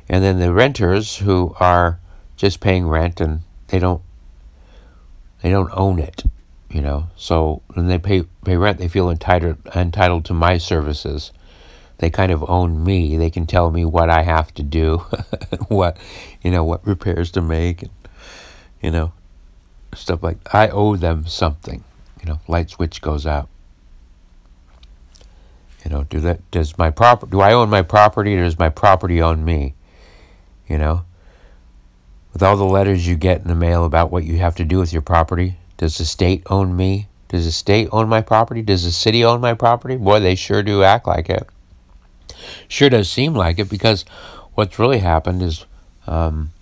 and 0.08 0.24
then 0.24 0.40
the 0.40 0.52
renters 0.52 1.18
who 1.18 1.54
are 1.60 2.00
just 2.42 2.58
paying 2.58 2.88
rent 2.88 3.20
and 3.20 3.42
they 3.68 3.78
don't 3.78 4.02
they 5.42 5.50
don't 5.50 5.70
own 5.74 6.00
it, 6.00 6.24
you 6.68 6.82
know. 6.82 7.06
So 7.14 7.62
when 7.74 7.86
they 7.86 7.98
pay 7.98 8.24
pay 8.44 8.56
rent, 8.56 8.78
they 8.78 8.88
feel 8.88 9.10
entitled 9.10 9.58
entitled 9.76 10.24
to 10.24 10.34
my 10.34 10.58
services. 10.58 11.30
They 11.98 12.10
kind 12.10 12.32
of 12.32 12.44
own 12.50 12.82
me. 12.82 13.16
They 13.16 13.30
can 13.30 13.46
tell 13.46 13.70
me 13.70 13.84
what 13.84 14.10
I 14.10 14.22
have 14.22 14.52
to 14.54 14.64
do, 14.64 14.98
what 15.68 15.96
you 16.42 16.50
know, 16.50 16.64
what 16.64 16.84
repairs 16.84 17.30
to 17.32 17.42
make, 17.42 17.82
and 17.82 17.92
you 18.82 18.90
know, 18.90 19.12
stuff 19.94 20.20
like 20.20 20.38
I 20.52 20.68
owe 20.68 20.96
them 20.96 21.28
something. 21.28 21.84
You 22.20 22.28
know, 22.28 22.40
light 22.48 22.70
switch 22.70 23.00
goes 23.00 23.24
out. 23.24 23.48
You 25.84 25.92
know, 25.92 26.02
do 26.02 26.18
that 26.18 26.50
does 26.50 26.76
my 26.76 26.90
proper 26.90 27.24
do 27.26 27.40
I 27.40 27.52
own 27.52 27.70
my 27.70 27.82
property 27.82 28.36
or 28.36 28.42
does 28.42 28.58
my 28.58 28.68
property 28.68 29.22
own 29.22 29.44
me? 29.44 29.74
You 30.68 30.78
know? 30.78 31.04
With 32.32 32.42
all 32.42 32.56
the 32.56 32.64
letters 32.64 33.06
you 33.06 33.14
get 33.14 33.42
in 33.42 33.48
the 33.48 33.54
mail 33.54 33.84
about 33.84 34.10
what 34.10 34.24
you 34.24 34.38
have 34.38 34.56
to 34.56 34.64
do 34.64 34.78
with 34.78 34.92
your 34.92 35.02
property, 35.02 35.56
does 35.76 35.98
the 35.98 36.04
state 36.04 36.42
own 36.48 36.76
me? 36.76 37.08
Does 37.28 37.44
the 37.44 37.52
state 37.52 37.88
own 37.92 38.08
my 38.08 38.20
property? 38.20 38.62
Does 38.62 38.84
the 38.84 38.90
city 38.90 39.24
own 39.24 39.40
my 39.40 39.54
property? 39.54 39.96
Boy, 39.96 40.20
they 40.20 40.34
sure 40.34 40.62
do 40.62 40.82
act 40.82 41.06
like 41.06 41.30
it. 41.30 41.48
Sure 42.68 42.90
does 42.90 43.10
seem 43.10 43.34
like 43.34 43.58
it 43.58 43.70
because 43.70 44.04
what's 44.54 44.78
really 44.78 44.98
happened 44.98 45.42
is 45.42 45.64
um, 46.06 46.52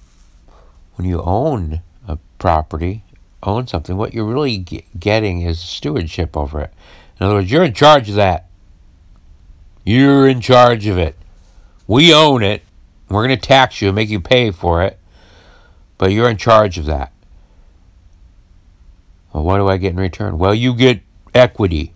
when 0.94 1.08
you 1.08 1.22
own 1.22 1.80
a 2.06 2.18
property, 2.38 3.04
own 3.42 3.66
something, 3.66 3.96
what 3.96 4.14
you're 4.14 4.24
really 4.24 4.58
getting 4.98 5.42
is 5.42 5.58
stewardship 5.58 6.36
over 6.36 6.60
it. 6.60 6.72
In 7.18 7.26
other 7.26 7.36
words, 7.36 7.50
you're 7.50 7.64
in 7.64 7.74
charge 7.74 8.08
of 8.08 8.14
that. 8.14 8.46
You're 9.84 10.28
in 10.28 10.40
charge 10.40 10.86
of 10.86 10.98
it. 10.98 11.16
We 11.86 12.14
own 12.14 12.44
it. 12.44 12.62
We're 13.08 13.26
going 13.26 13.36
to 13.36 13.46
tax 13.48 13.82
you 13.82 13.88
and 13.88 13.96
make 13.96 14.08
you 14.08 14.20
pay 14.20 14.52
for 14.52 14.84
it. 14.84 14.99
But 16.00 16.12
you're 16.12 16.30
in 16.30 16.38
charge 16.38 16.78
of 16.78 16.86
that. 16.86 17.12
Well, 19.34 19.44
what 19.44 19.58
do 19.58 19.68
I 19.68 19.76
get 19.76 19.90
in 19.90 20.00
return? 20.00 20.38
Well, 20.38 20.54
you 20.54 20.74
get 20.74 21.02
equity. 21.34 21.92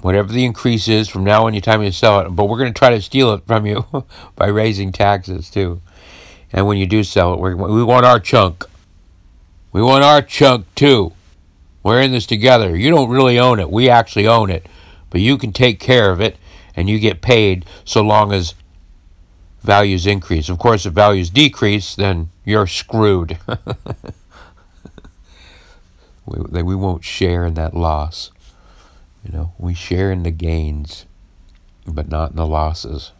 Whatever 0.00 0.32
the 0.32 0.44
increase 0.44 0.88
is 0.88 1.08
from 1.08 1.22
now 1.22 1.46
on, 1.46 1.54
your 1.54 1.60
time 1.60 1.84
you 1.84 1.92
sell 1.92 2.18
it. 2.18 2.30
But 2.30 2.46
we're 2.46 2.58
going 2.58 2.74
to 2.74 2.76
try 2.76 2.90
to 2.90 3.00
steal 3.00 3.32
it 3.32 3.46
from 3.46 3.64
you 3.64 3.86
by 4.34 4.48
raising 4.48 4.90
taxes 4.90 5.48
too. 5.50 5.80
And 6.52 6.66
when 6.66 6.78
you 6.78 6.86
do 6.86 7.04
sell 7.04 7.32
it, 7.32 7.38
we 7.38 7.54
want 7.54 8.06
our 8.06 8.18
chunk. 8.18 8.64
We 9.70 9.80
want 9.80 10.02
our 10.02 10.20
chunk 10.20 10.66
too. 10.74 11.12
We're 11.84 12.02
in 12.02 12.10
this 12.10 12.26
together. 12.26 12.76
You 12.76 12.90
don't 12.90 13.08
really 13.08 13.38
own 13.38 13.60
it. 13.60 13.70
We 13.70 13.88
actually 13.88 14.26
own 14.26 14.50
it. 14.50 14.66
But 15.10 15.20
you 15.20 15.38
can 15.38 15.52
take 15.52 15.78
care 15.78 16.10
of 16.10 16.20
it 16.20 16.38
and 16.74 16.90
you 16.90 16.98
get 16.98 17.22
paid 17.22 17.66
so 17.84 18.02
long 18.02 18.32
as 18.32 18.56
values 19.62 20.06
increase. 20.06 20.48
Of 20.48 20.58
course, 20.58 20.86
if 20.86 20.92
values 20.92 21.30
decrease, 21.30 21.94
then 21.94 22.30
you're 22.44 22.66
screwed. 22.66 23.38
we, 26.26 26.62
we 26.62 26.74
won't 26.74 27.04
share 27.04 27.44
in 27.46 27.54
that 27.54 27.74
loss. 27.74 28.30
You 29.24 29.32
know, 29.32 29.52
we 29.58 29.74
share 29.74 30.10
in 30.10 30.22
the 30.22 30.30
gains, 30.30 31.06
but 31.86 32.08
not 32.08 32.30
in 32.30 32.36
the 32.36 32.46
losses. 32.46 33.12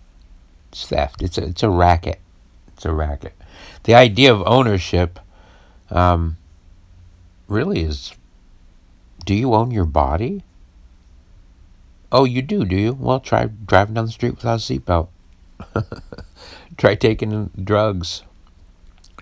It's 0.70 0.86
theft. 0.86 1.22
It's 1.22 1.36
a, 1.36 1.44
it's 1.44 1.62
a 1.62 1.68
racket. 1.68 2.20
It's 2.68 2.84
a 2.84 2.92
racket. 2.92 3.34
The 3.84 3.94
idea 3.94 4.32
of 4.32 4.42
ownership 4.46 5.18
um, 5.90 6.36
really 7.48 7.80
is 7.80 8.14
do 9.24 9.34
you 9.34 9.52
own 9.54 9.70
your 9.70 9.84
body? 9.84 10.44
Oh, 12.10 12.24
you 12.24 12.42
do, 12.42 12.64
do 12.64 12.74
you? 12.74 12.92
Well, 12.94 13.20
try 13.20 13.46
driving 13.46 13.94
down 13.94 14.06
the 14.06 14.12
street 14.12 14.36
without 14.36 14.54
a 14.54 14.62
seatbelt. 14.62 15.08
try 16.80 16.94
taking 16.94 17.50
drugs. 17.62 18.22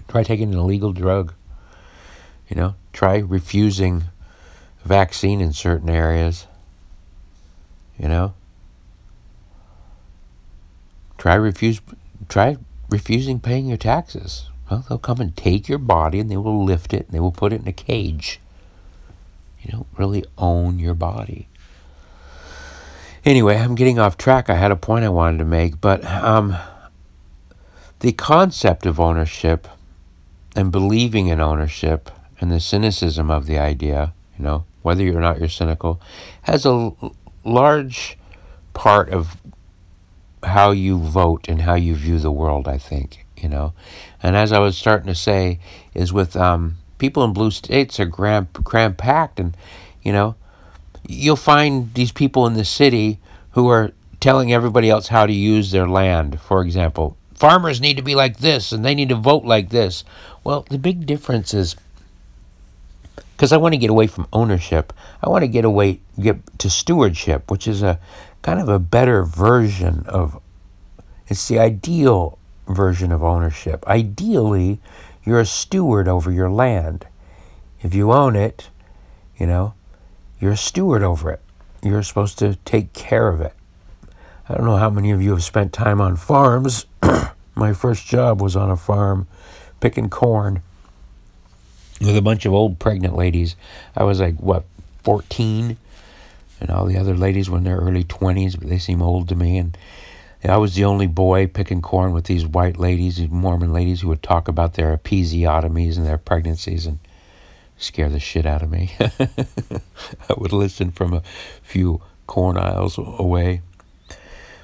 Try 0.06 0.22
taking 0.22 0.52
an 0.52 0.58
illegal 0.58 0.92
drug. 0.92 1.34
You 2.48 2.54
know, 2.54 2.76
try 2.92 3.18
refusing 3.18 4.04
vaccine 4.84 5.40
in 5.40 5.52
certain 5.52 5.90
areas. 5.90 6.46
You 7.98 8.08
know, 8.08 8.34
try 11.18 11.34
refuse 11.34 11.80
try 12.28 12.56
refusing 12.88 13.40
paying 13.40 13.66
your 13.66 13.76
taxes. 13.76 14.48
Well, 14.70 14.84
they'll 14.88 14.98
come 14.98 15.20
and 15.20 15.36
take 15.36 15.68
your 15.68 15.78
body 15.78 16.20
and 16.20 16.30
they 16.30 16.36
will 16.36 16.64
lift 16.64 16.94
it 16.94 17.06
and 17.06 17.10
they 17.10 17.20
will 17.20 17.32
put 17.32 17.52
it 17.52 17.60
in 17.60 17.66
a 17.66 17.72
cage. 17.72 18.38
You 19.62 19.72
don't 19.72 19.88
really 19.96 20.24
own 20.38 20.78
your 20.78 20.94
body. 20.94 21.48
Anyway, 23.24 23.56
I'm 23.56 23.74
getting 23.74 23.98
off 23.98 24.16
track. 24.16 24.48
I 24.48 24.54
had 24.54 24.70
a 24.70 24.76
point 24.76 25.04
I 25.04 25.08
wanted 25.08 25.38
to 25.38 25.44
make, 25.44 25.80
but 25.80 26.04
um, 26.04 26.56
the 28.00 28.12
concept 28.12 28.86
of 28.86 29.00
ownership 29.00 29.68
and 30.54 30.70
believing 30.72 31.28
in 31.28 31.40
ownership 31.40 32.10
and 32.40 32.50
the 32.50 32.60
cynicism 32.60 33.30
of 33.30 33.46
the 33.46 33.58
idea, 33.58 34.12
you 34.38 34.44
know, 34.44 34.64
whether 34.82 35.02
you're 35.02 35.18
or 35.18 35.20
not 35.20 35.38
you're 35.38 35.48
cynical, 35.48 36.00
has 36.42 36.64
a 36.64 36.92
large 37.44 38.16
part 38.72 39.10
of 39.10 39.36
how 40.44 40.70
you 40.70 40.98
vote 40.98 41.48
and 41.48 41.62
how 41.62 41.74
you 41.74 41.94
view 41.94 42.18
the 42.18 42.30
world, 42.30 42.68
I 42.68 42.78
think, 42.78 43.26
you 43.36 43.48
know. 43.48 43.72
And 44.22 44.36
as 44.36 44.52
I 44.52 44.60
was 44.60 44.76
starting 44.76 45.08
to 45.08 45.14
say, 45.14 45.58
is 45.94 46.12
with 46.12 46.36
um, 46.36 46.76
people 46.98 47.24
in 47.24 47.32
blue 47.32 47.50
states 47.50 47.98
are 47.98 48.08
cram, 48.08 48.48
cram 48.64 48.94
packed, 48.94 49.40
and, 49.40 49.56
you 50.02 50.12
know, 50.12 50.36
you'll 51.06 51.36
find 51.36 51.92
these 51.94 52.12
people 52.12 52.46
in 52.46 52.54
the 52.54 52.64
city 52.64 53.18
who 53.50 53.68
are 53.68 53.92
telling 54.20 54.52
everybody 54.52 54.88
else 54.88 55.08
how 55.08 55.26
to 55.26 55.32
use 55.32 55.72
their 55.72 55.88
land, 55.88 56.40
for 56.40 56.62
example. 56.62 57.17
Farmers 57.38 57.80
need 57.80 57.96
to 57.96 58.02
be 58.02 58.16
like 58.16 58.38
this 58.38 58.72
and 58.72 58.84
they 58.84 58.94
need 58.94 59.10
to 59.10 59.14
vote 59.14 59.44
like 59.44 59.70
this. 59.70 60.02
Well, 60.42 60.66
the 60.68 60.78
big 60.78 61.06
difference 61.06 61.54
is 61.54 61.76
because 63.36 63.52
I 63.52 63.56
want 63.58 63.74
to 63.74 63.78
get 63.78 63.90
away 63.90 64.08
from 64.08 64.26
ownership. 64.32 64.92
I 65.22 65.28
want 65.28 65.42
to 65.42 65.48
get 65.48 65.64
away 65.64 66.00
get 66.20 66.58
to 66.58 66.68
stewardship, 66.68 67.48
which 67.50 67.68
is 67.68 67.82
a 67.82 68.00
kind 68.42 68.60
of 68.60 68.68
a 68.68 68.80
better 68.80 69.24
version 69.24 70.04
of 70.08 70.40
it's 71.28 71.46
the 71.46 71.60
ideal 71.60 72.38
version 72.66 73.12
of 73.12 73.22
ownership. 73.22 73.86
Ideally, 73.86 74.80
you're 75.24 75.40
a 75.40 75.46
steward 75.46 76.08
over 76.08 76.32
your 76.32 76.50
land. 76.50 77.06
If 77.82 77.94
you 77.94 78.12
own 78.12 78.34
it, 78.34 78.70
you 79.38 79.46
know, 79.46 79.74
you're 80.40 80.52
a 80.52 80.56
steward 80.56 81.04
over 81.04 81.30
it. 81.30 81.40
You're 81.82 82.02
supposed 82.02 82.38
to 82.40 82.56
take 82.64 82.92
care 82.92 83.28
of 83.28 83.40
it. 83.40 83.54
I 84.48 84.54
don't 84.54 84.64
know 84.64 84.76
how 84.76 84.88
many 84.88 85.10
of 85.10 85.20
you 85.20 85.30
have 85.30 85.44
spent 85.44 85.72
time 85.72 86.00
on 86.00 86.16
farms. 86.16 86.86
My 87.54 87.72
first 87.74 88.06
job 88.06 88.40
was 88.40 88.56
on 88.56 88.70
a 88.70 88.76
farm 88.76 89.26
picking 89.80 90.08
corn 90.08 90.62
with 92.00 92.16
a 92.16 92.22
bunch 92.22 92.46
of 92.46 92.54
old 92.54 92.78
pregnant 92.78 93.14
ladies. 93.14 93.56
I 93.94 94.04
was 94.04 94.20
like, 94.20 94.36
what, 94.36 94.64
14? 95.02 95.76
And 96.60 96.70
all 96.70 96.86
the 96.86 96.96
other 96.96 97.14
ladies 97.14 97.50
were 97.50 97.58
in 97.58 97.64
their 97.64 97.76
early 97.76 98.04
20s, 98.04 98.58
but 98.58 98.68
they 98.68 98.78
seem 98.78 99.02
old 99.02 99.28
to 99.28 99.34
me. 99.34 99.58
And 99.58 99.76
I 100.44 100.56
was 100.56 100.74
the 100.74 100.84
only 100.84 101.06
boy 101.06 101.46
picking 101.46 101.82
corn 101.82 102.12
with 102.12 102.24
these 102.24 102.46
white 102.46 102.78
ladies, 102.78 103.16
these 103.16 103.30
Mormon 103.30 103.72
ladies 103.72 104.00
who 104.00 104.08
would 104.08 104.22
talk 104.22 104.48
about 104.48 104.74
their 104.74 104.96
episiotomies 104.96 105.96
and 105.96 106.06
their 106.06 106.18
pregnancies 106.18 106.86
and 106.86 107.00
scare 107.76 108.08
the 108.08 108.20
shit 108.20 108.46
out 108.46 108.62
of 108.62 108.70
me. 108.70 108.92
I 109.00 110.34
would 110.36 110.52
listen 110.52 110.90
from 110.90 111.12
a 111.12 111.22
few 111.62 112.00
corn 112.26 112.56
aisles 112.56 112.98
away. 112.98 113.62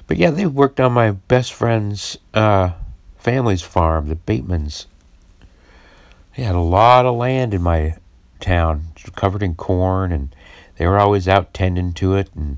But 0.07 0.17
yeah, 0.17 0.29
they 0.29 0.45
worked 0.45 0.79
on 0.79 0.93
my 0.93 1.11
best 1.11 1.53
friend's 1.53 2.17
uh, 2.33 2.71
family's 3.17 3.61
farm, 3.61 4.07
the 4.07 4.15
Batemans. 4.15 4.85
They 6.35 6.43
had 6.43 6.55
a 6.55 6.59
lot 6.59 7.05
of 7.05 7.15
land 7.15 7.53
in 7.53 7.61
my 7.61 7.97
town, 8.39 8.87
covered 9.15 9.41
in 9.41 9.55
corn, 9.55 10.11
and 10.11 10.35
they 10.77 10.85
were 10.85 10.99
always 10.99 11.27
out 11.27 11.53
tending 11.53 11.93
to 11.93 12.15
it. 12.15 12.29
And 12.35 12.57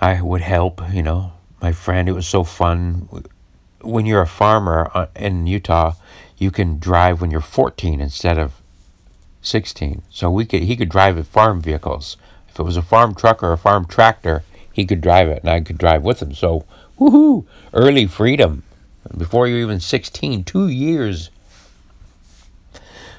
I 0.00 0.20
would 0.20 0.40
help, 0.40 0.80
you 0.92 1.02
know, 1.02 1.32
my 1.60 1.72
friend. 1.72 2.08
It 2.08 2.12
was 2.12 2.26
so 2.26 2.42
fun. 2.42 3.08
When 3.80 4.06
you're 4.06 4.22
a 4.22 4.26
farmer 4.26 4.90
uh, 4.94 5.06
in 5.14 5.46
Utah, 5.46 5.94
you 6.36 6.50
can 6.50 6.78
drive 6.78 7.20
when 7.20 7.30
you're 7.30 7.40
14 7.40 8.00
instead 8.00 8.38
of 8.38 8.60
16. 9.42 10.02
So 10.10 10.30
we 10.30 10.46
could 10.46 10.62
he 10.62 10.76
could 10.76 10.88
drive 10.88 11.26
farm 11.28 11.60
vehicles. 11.60 12.16
If 12.48 12.58
it 12.58 12.62
was 12.62 12.76
a 12.76 12.82
farm 12.82 13.14
truck 13.14 13.42
or 13.42 13.52
a 13.52 13.58
farm 13.58 13.84
tractor, 13.86 14.42
he 14.74 14.84
could 14.84 15.00
drive 15.00 15.28
it 15.28 15.40
and 15.42 15.50
I 15.50 15.60
could 15.60 15.78
drive 15.78 16.02
with 16.02 16.20
him. 16.20 16.34
So, 16.34 16.66
woohoo, 16.98 17.46
early 17.72 18.06
freedom. 18.06 18.64
Before 19.16 19.46
you're 19.46 19.60
even 19.60 19.80
16, 19.80 20.44
two 20.44 20.68
years. 20.68 21.30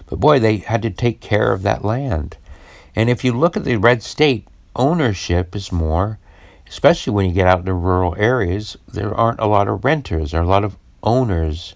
But 0.07 0.19
boy, 0.19 0.39
they 0.39 0.57
had 0.57 0.81
to 0.81 0.89
take 0.89 1.21
care 1.21 1.53
of 1.53 1.62
that 1.62 1.85
land. 1.85 2.38
And 2.95 3.09
if 3.09 3.24
you 3.24 3.31
look 3.31 3.55
at 3.55 3.63
the 3.63 3.77
red 3.77 4.03
state, 4.03 4.47
ownership 4.75 5.55
is 5.55 5.71
more, 5.71 6.19
especially 6.67 7.13
when 7.13 7.25
you 7.25 7.33
get 7.33 7.47
out 7.47 7.59
into 7.59 7.74
rural 7.74 8.15
areas, 8.17 8.77
there 8.91 9.13
aren't 9.13 9.39
a 9.39 9.47
lot 9.47 9.69
of 9.69 9.85
renters, 9.85 10.31
there 10.31 10.41
are 10.41 10.43
a 10.43 10.47
lot 10.47 10.65
of 10.65 10.77
owners. 11.03 11.74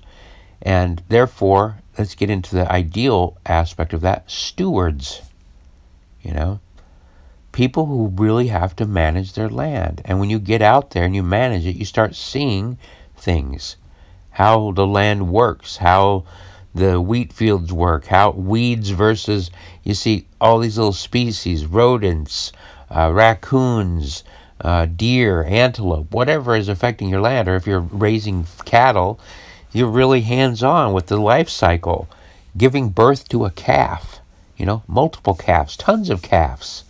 And 0.62 1.02
therefore, 1.08 1.78
let's 1.98 2.16
get 2.16 2.30
into 2.30 2.56
the 2.56 2.70
ideal 2.70 3.38
aspect 3.46 3.94
of 3.94 4.02
that 4.02 4.30
stewards. 4.30 5.22
You 6.22 6.34
know, 6.34 6.60
people 7.60 7.88
who 7.88 8.08
really 8.16 8.48
have 8.48 8.74
to 8.74 8.86
manage 8.86 9.34
their 9.34 9.50
land. 9.50 10.02
And 10.06 10.18
when 10.18 10.30
you 10.30 10.40
get 10.40 10.62
out 10.62 10.92
there 10.92 11.04
and 11.04 11.14
you 11.14 11.22
manage 11.22 11.66
it, 11.66 11.76
you 11.76 11.84
start 11.84 12.16
seeing 12.16 12.78
things. 13.18 13.76
How 14.30 14.72
the 14.72 14.88
land 14.88 15.28
works, 15.28 15.76
how 15.76 16.24
the 16.74 17.02
wheat 17.02 17.34
fields 17.34 17.74
work, 17.74 18.06
how 18.06 18.32
weeds 18.32 18.92
versus, 18.92 19.52
you 19.84 19.94
see, 19.94 20.26
all 20.40 20.60
these 20.60 20.78
little 20.78 20.94
species, 20.94 21.66
rodents, 21.66 22.54
uh, 22.90 23.12
raccoons, 23.14 24.24
uh, 24.62 24.86
deer, 24.86 25.44
antelope, 25.44 26.14
whatever 26.14 26.56
is 26.56 26.70
affecting 26.70 27.10
your 27.10 27.20
land, 27.20 27.50
or 27.50 27.58
if 27.58 27.68
you're 27.68 27.82
raising 27.82 28.46
cattle, 28.64 29.20
you're 29.74 29.90
really 29.90 30.22
hands 30.22 30.64
on 30.64 30.94
with 30.94 31.08
the 31.08 31.18
life 31.18 31.50
cycle, 31.50 32.08
giving 32.56 32.88
birth 32.88 33.28
to 33.28 33.44
a 33.44 33.52
calf, 33.52 34.22
you 34.56 34.66
know, 34.66 34.82
multiple 34.88 35.36
calves, 35.36 35.76
tons 35.76 36.10
of 36.10 36.22
calves, 36.22 36.86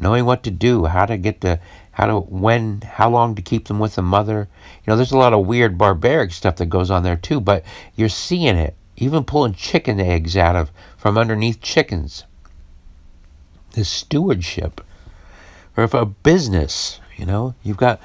knowing 0.00 0.24
what 0.24 0.42
to 0.42 0.50
do, 0.50 0.86
how 0.86 1.04
to 1.06 1.16
get 1.18 1.42
the, 1.42 1.60
how 1.92 2.06
to, 2.06 2.20
when, 2.20 2.80
how 2.80 3.10
long 3.10 3.34
to 3.34 3.42
keep 3.42 3.68
them 3.68 3.78
with 3.78 3.94
the 3.94 4.02
mother. 4.02 4.48
You 4.84 4.90
know, 4.90 4.96
there's 4.96 5.12
a 5.12 5.18
lot 5.18 5.34
of 5.34 5.46
weird 5.46 5.76
barbaric 5.76 6.32
stuff 6.32 6.56
that 6.56 6.66
goes 6.66 6.90
on 6.90 7.02
there 7.02 7.16
too, 7.16 7.40
but 7.40 7.62
you're 7.94 8.08
seeing 8.08 8.56
it, 8.56 8.74
even 8.96 9.24
pulling 9.24 9.54
chicken 9.54 10.00
eggs 10.00 10.36
out 10.36 10.56
of, 10.56 10.72
from 10.96 11.18
underneath 11.18 11.60
chickens. 11.60 12.24
The 13.72 13.84
stewardship. 13.84 14.80
Or 15.76 15.84
if 15.84 15.94
a 15.94 16.06
business, 16.06 17.00
you 17.16 17.26
know, 17.26 17.54
you've 17.62 17.76
got, 17.76 18.00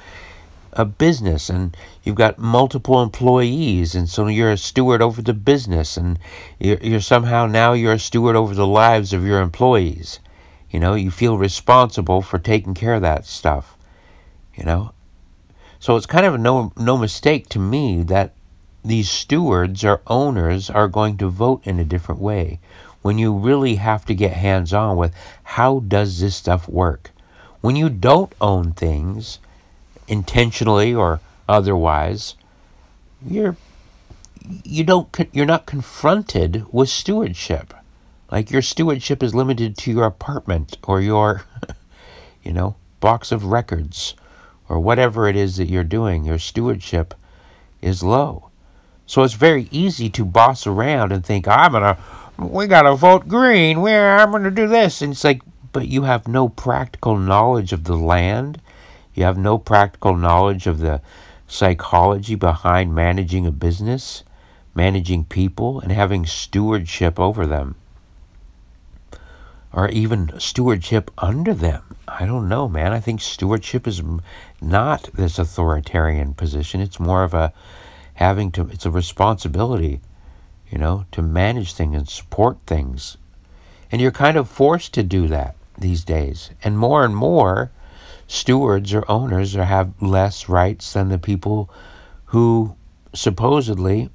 a 0.78 0.84
business 0.84 1.48
and 1.48 1.74
you've 2.04 2.16
got 2.16 2.38
multiple 2.38 3.02
employees 3.02 3.94
and 3.94 4.10
so 4.10 4.26
you're 4.26 4.52
a 4.52 4.58
steward 4.58 5.00
over 5.00 5.22
the 5.22 5.32
business 5.32 5.96
and 5.96 6.18
you're, 6.58 6.76
you're, 6.82 7.00
somehow 7.00 7.46
now 7.46 7.72
you're 7.72 7.94
a 7.94 7.98
steward 7.98 8.36
over 8.36 8.54
the 8.54 8.66
lives 8.66 9.14
of 9.14 9.24
your 9.24 9.40
employees 9.40 10.20
you 10.76 10.80
know 10.80 10.94
you 10.94 11.10
feel 11.10 11.38
responsible 11.38 12.20
for 12.20 12.38
taking 12.38 12.74
care 12.74 12.92
of 12.92 13.00
that 13.00 13.24
stuff 13.24 13.76
you 14.54 14.64
know 14.64 14.92
so 15.80 15.96
it's 15.96 16.04
kind 16.04 16.26
of 16.26 16.38
no 16.38 16.70
no 16.76 16.98
mistake 16.98 17.48
to 17.48 17.58
me 17.58 18.02
that 18.02 18.34
these 18.84 19.10
stewards 19.10 19.82
or 19.82 20.02
owners 20.06 20.68
are 20.68 20.86
going 20.86 21.16
to 21.16 21.30
vote 21.30 21.66
in 21.66 21.78
a 21.78 21.84
different 21.84 22.20
way 22.20 22.60
when 23.00 23.16
you 23.16 23.32
really 23.32 23.76
have 23.76 24.04
to 24.04 24.14
get 24.14 24.32
hands 24.34 24.74
on 24.74 24.96
with 24.98 25.14
how 25.56 25.80
does 25.80 26.20
this 26.20 26.36
stuff 26.36 26.68
work 26.68 27.10
when 27.62 27.74
you 27.74 27.88
don't 27.88 28.32
own 28.40 28.72
things 28.72 29.38
intentionally 30.08 30.94
or 30.94 31.20
otherwise, 31.48 32.36
you're 33.26 33.56
you 34.64 34.84
don't 34.84 35.08
you're 35.32 35.46
not 35.46 35.66
confronted 35.66 36.64
with 36.70 36.88
stewardship. 36.88 37.74
Like 38.30 38.50
your 38.50 38.62
stewardship 38.62 39.22
is 39.22 39.34
limited 39.34 39.76
to 39.78 39.92
your 39.92 40.04
apartment 40.04 40.78
or 40.84 41.00
your 41.00 41.44
you 42.42 42.52
know, 42.52 42.76
box 43.00 43.32
of 43.32 43.44
records 43.44 44.14
or 44.68 44.80
whatever 44.80 45.28
it 45.28 45.36
is 45.36 45.56
that 45.56 45.68
you're 45.68 45.84
doing. 45.84 46.24
Your 46.24 46.38
stewardship 46.38 47.14
is 47.80 48.02
low. 48.02 48.50
So 49.06 49.22
it's 49.22 49.34
very 49.34 49.68
easy 49.70 50.10
to 50.10 50.24
boss 50.24 50.66
around 50.66 51.12
and 51.12 51.24
think, 51.24 51.46
I'm 51.46 51.72
gonna 51.72 51.98
we 52.38 52.66
gotta 52.66 52.94
vote 52.94 53.28
green, 53.28 53.80
where 53.80 54.18
I'm 54.18 54.32
gonna 54.32 54.50
do 54.50 54.66
this 54.66 55.02
and 55.02 55.12
it's 55.12 55.24
like 55.24 55.42
but 55.72 55.88
you 55.88 56.02
have 56.02 56.26
no 56.26 56.48
practical 56.48 57.16
knowledge 57.16 57.72
of 57.72 57.84
the 57.84 57.96
land 57.96 58.60
you 59.16 59.24
have 59.24 59.38
no 59.38 59.56
practical 59.56 60.14
knowledge 60.14 60.66
of 60.66 60.78
the 60.78 61.00
psychology 61.48 62.34
behind 62.34 62.94
managing 62.94 63.46
a 63.46 63.50
business, 63.50 64.22
managing 64.74 65.24
people, 65.24 65.80
and 65.80 65.90
having 65.90 66.26
stewardship 66.26 67.18
over 67.18 67.46
them. 67.46 67.76
Or 69.76 69.88
even 69.90 70.32
stewardship 70.40 71.10
under 71.18 71.52
them. 71.54 71.82
I 72.08 72.24
don't 72.24 72.48
know, 72.48 72.66
man. 72.66 72.94
I 72.94 73.00
think 73.00 73.20
stewardship 73.20 73.86
is 73.86 74.02
not 74.60 75.10
this 75.12 75.38
authoritarian 75.38 76.32
position. 76.32 76.80
It's 76.80 76.98
more 76.98 77.22
of 77.22 77.34
a 77.34 77.52
having 78.14 78.50
to, 78.52 78.68
it's 78.70 78.86
a 78.86 78.90
responsibility, 78.90 80.00
you 80.70 80.78
know, 80.78 81.04
to 81.12 81.20
manage 81.20 81.74
things 81.74 81.94
and 81.94 82.08
support 82.08 82.56
things. 82.66 83.18
And 83.92 84.00
you're 84.00 84.10
kind 84.10 84.38
of 84.38 84.48
forced 84.48 84.94
to 84.94 85.02
do 85.02 85.28
that 85.28 85.54
these 85.76 86.04
days. 86.04 86.50
And 86.64 86.78
more 86.78 87.04
and 87.04 87.14
more, 87.14 87.70
stewards 88.26 88.94
or 88.94 89.04
owners 89.10 89.54
or 89.54 89.64
have 89.64 89.92
less 90.00 90.48
rights 90.48 90.94
than 90.94 91.10
the 91.10 91.18
people 91.18 91.70
who 92.26 92.74
supposedly 93.14 94.08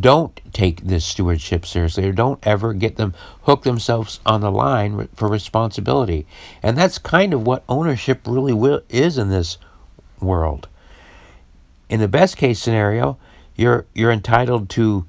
don't 0.00 0.40
take 0.52 0.82
this 0.82 1.04
stewardship 1.04 1.66
seriously 1.66 2.08
or 2.08 2.12
don't 2.12 2.44
ever 2.46 2.72
get 2.72 2.96
them 2.96 3.14
hook 3.42 3.62
themselves 3.62 4.20
on 4.24 4.40
the 4.40 4.50
line 4.50 5.08
for 5.14 5.28
responsibility. 5.28 6.26
And 6.62 6.76
that's 6.76 6.98
kind 6.98 7.34
of 7.34 7.46
what 7.46 7.64
ownership 7.68 8.26
really 8.26 8.52
will, 8.52 8.82
is 8.88 9.18
in 9.18 9.30
this 9.30 9.58
world. 10.20 10.68
In 11.88 12.00
the 12.00 12.08
best 12.08 12.36
case 12.36 12.60
scenario 12.60 13.18
you're 13.56 13.86
you're 13.94 14.10
entitled 14.10 14.68
to 14.70 15.06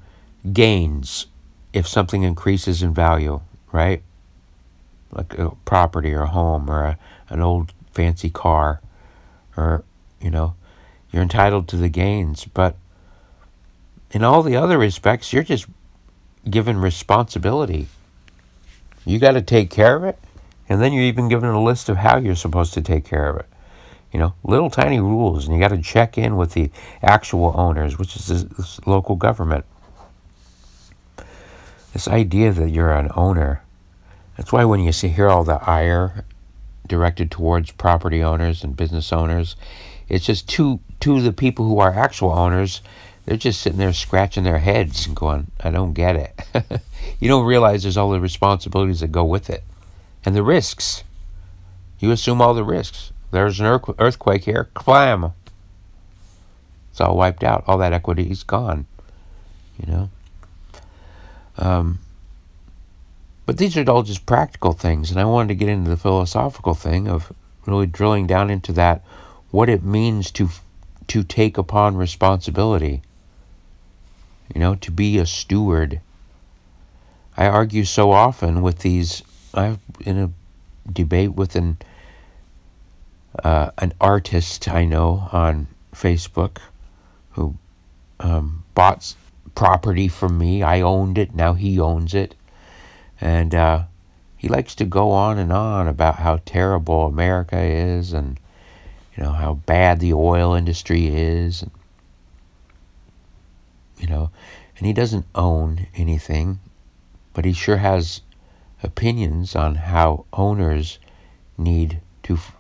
gains 0.54 1.26
if 1.74 1.88
something 1.88 2.22
increases 2.24 2.84
in 2.84 2.94
value 2.94 3.42
right? 3.76 4.02
Like 5.12 5.38
a 5.38 5.52
property 5.66 6.14
or 6.14 6.22
a 6.22 6.28
home 6.28 6.70
or 6.70 6.84
a, 6.84 6.98
an 7.30 7.42
old 7.42 7.74
fancy 7.92 8.30
car 8.30 8.82
or, 9.58 9.84
you 10.22 10.32
know, 10.32 10.56
you're 11.12 11.22
entitled 11.22 11.68
to 11.70 11.78
the 11.78 11.90
gains. 11.90 12.46
But 12.46 12.78
in 14.16 14.24
all 14.24 14.42
the 14.42 14.56
other 14.56 14.78
respects, 14.78 15.34
you're 15.34 15.44
just 15.44 15.66
given 16.50 16.78
responsibility. 16.78 17.90
You 19.06 19.20
got 19.20 19.34
to 19.34 19.42
take 19.42 19.70
care 19.70 19.98
of 19.98 20.06
it, 20.06 20.18
and 20.70 20.82
then 20.82 20.94
you're 20.94 21.04
even 21.04 21.28
given 21.28 21.50
a 21.50 21.62
list 21.62 21.90
of 21.90 21.98
how 21.98 22.18
you're 22.18 22.34
supposed 22.34 22.74
to 22.76 22.82
take 22.82 23.04
care 23.04 23.30
of 23.30 23.36
it. 23.36 23.46
You 24.14 24.20
know, 24.20 24.34
little 24.42 24.70
tiny 24.70 25.02
rules, 25.02 25.46
and 25.46 25.54
you 25.54 25.60
got 25.60 25.76
to 25.76 25.82
check 25.82 26.18
in 26.18 26.38
with 26.38 26.54
the 26.54 26.72
actual 27.04 27.54
owners, 27.58 28.00
which 28.00 28.16
is 28.16 28.28
this, 28.28 28.44
this 28.44 28.80
local 28.88 29.18
government. 29.18 29.66
This 31.92 32.08
idea 32.08 32.54
that 32.54 32.70
you're 32.70 32.94
an 32.94 33.12
owner, 33.18 33.64
that's 34.38 34.54
why 34.54 34.64
when 34.64 34.80
you 34.80 34.94
see 34.94 35.10
hear 35.10 35.28
all 35.28 35.44
the 35.44 35.62
ire 35.70 36.24
directed 36.88 37.32
towards 37.32 37.72
property 37.72 38.24
owners 38.24 38.64
and 38.64 38.78
business 38.78 39.12
owners. 39.12 39.58
It's 40.08 40.26
just 40.26 40.48
to 40.52 40.80
to 41.02 41.20
the 41.20 41.34
people 41.34 41.66
who 41.66 41.80
are 41.80 41.94
actual 41.94 42.32
owners, 42.32 42.82
they're 43.26 43.38
just 43.38 43.62
sitting 43.62 43.80
there 43.80 43.94
scratching 43.94 44.44
their 44.44 44.60
heads 44.60 45.08
and 45.08 45.16
going, 45.16 45.52
"I 45.64 45.72
don't 45.72 45.94
get 45.94 46.16
it." 46.16 46.82
you 47.20 47.28
don't 47.28 47.46
realize 47.46 47.84
there's 47.84 47.98
all 47.98 48.12
the 48.12 48.20
responsibilities 48.20 49.00
that 49.00 49.12
go 49.12 49.24
with 49.24 49.50
it, 49.50 49.64
and 50.24 50.36
the 50.36 50.44
risks. 50.44 51.04
You 52.00 52.12
assume 52.12 52.42
all 52.42 52.54
the 52.54 52.64
risks. 52.64 53.12
There's 53.32 53.60
an 53.60 53.80
earthquake 54.00 54.46
here, 54.46 54.70
clam. 54.74 55.32
It's 56.92 57.02
all 57.02 57.18
wiped 57.18 57.44
out. 57.44 57.64
All 57.68 57.78
that 57.80 57.94
equity 57.94 58.30
is 58.30 58.44
gone. 58.44 58.86
You 59.78 59.92
know. 59.92 60.10
Um, 61.58 62.00
but 63.46 63.58
these 63.58 63.78
are 63.78 63.90
all 63.90 64.04
just 64.04 64.26
practical 64.26 64.74
things, 64.74 65.12
and 65.12 65.20
I 65.20 65.26
wanted 65.26 65.50
to 65.50 65.56
get 65.56 65.70
into 65.70 65.90
the 65.90 65.98
philosophical 65.98 66.74
thing 66.74 67.08
of 67.08 67.32
really 67.66 67.86
drilling 67.86 68.28
down 68.28 68.50
into 68.50 68.72
that, 68.74 69.04
what 69.52 69.70
it 69.70 69.84
means 69.84 70.32
to 70.32 70.50
to 71.08 71.24
take 71.24 71.58
upon 71.58 71.96
responsibility. 71.98 73.02
You 74.56 74.62
know, 74.62 74.76
to 74.76 74.90
be 74.92 75.18
a 75.18 75.26
steward. 75.26 76.00
I 77.36 77.48
argue 77.48 77.84
so 77.84 78.12
often 78.12 78.62
with 78.62 78.80
these. 78.80 79.22
I'm 79.54 79.80
in 80.00 80.18
a 80.18 80.32
debate 80.90 81.34
with 81.34 81.58
an 81.58 81.78
uh, 83.44 83.72
an 83.78 83.92
artist 84.00 84.70
I 84.70 84.86
know 84.86 85.28
on 85.34 85.68
Facebook 85.94 86.60
who 87.32 87.56
um, 88.22 88.64
bought 88.74 89.14
property 89.56 90.08
from 90.08 90.38
me. 90.38 90.64
I 90.64 90.80
owned 90.80 91.18
it. 91.18 91.36
Now 91.36 91.52
he 91.54 91.78
owns 91.78 92.14
it. 92.14 92.34
And 93.20 93.54
uh, 93.54 93.84
he 94.38 94.48
likes 94.48 94.74
to 94.76 94.86
go 94.86 95.12
on 95.12 95.38
and 95.38 95.52
on 95.52 95.90
about 95.90 96.16
how 96.16 96.40
terrible 96.46 97.08
America 97.08 97.60
is 97.60 98.14
and, 98.14 98.40
you 99.18 99.24
know, 99.24 99.32
how 99.32 99.56
bad 99.56 100.00
the 100.00 100.14
oil 100.14 100.54
industry 100.54 101.08
is. 101.08 101.62
And, 101.62 101.72
you 103.98 104.08
know, 104.08 104.30
and 104.78 104.86
he 104.86 104.94
doesn't 104.94 105.26
own 105.34 105.88
anything, 105.96 106.60
but 107.34 107.46
he 107.46 107.54
sure 107.54 107.78
has 107.78 108.22
opinions 108.84 109.56
on 109.56 109.76
how 109.76 110.26
owners 110.34 111.00
need 111.58 112.00
to 112.24 112.36
f- 112.36 112.56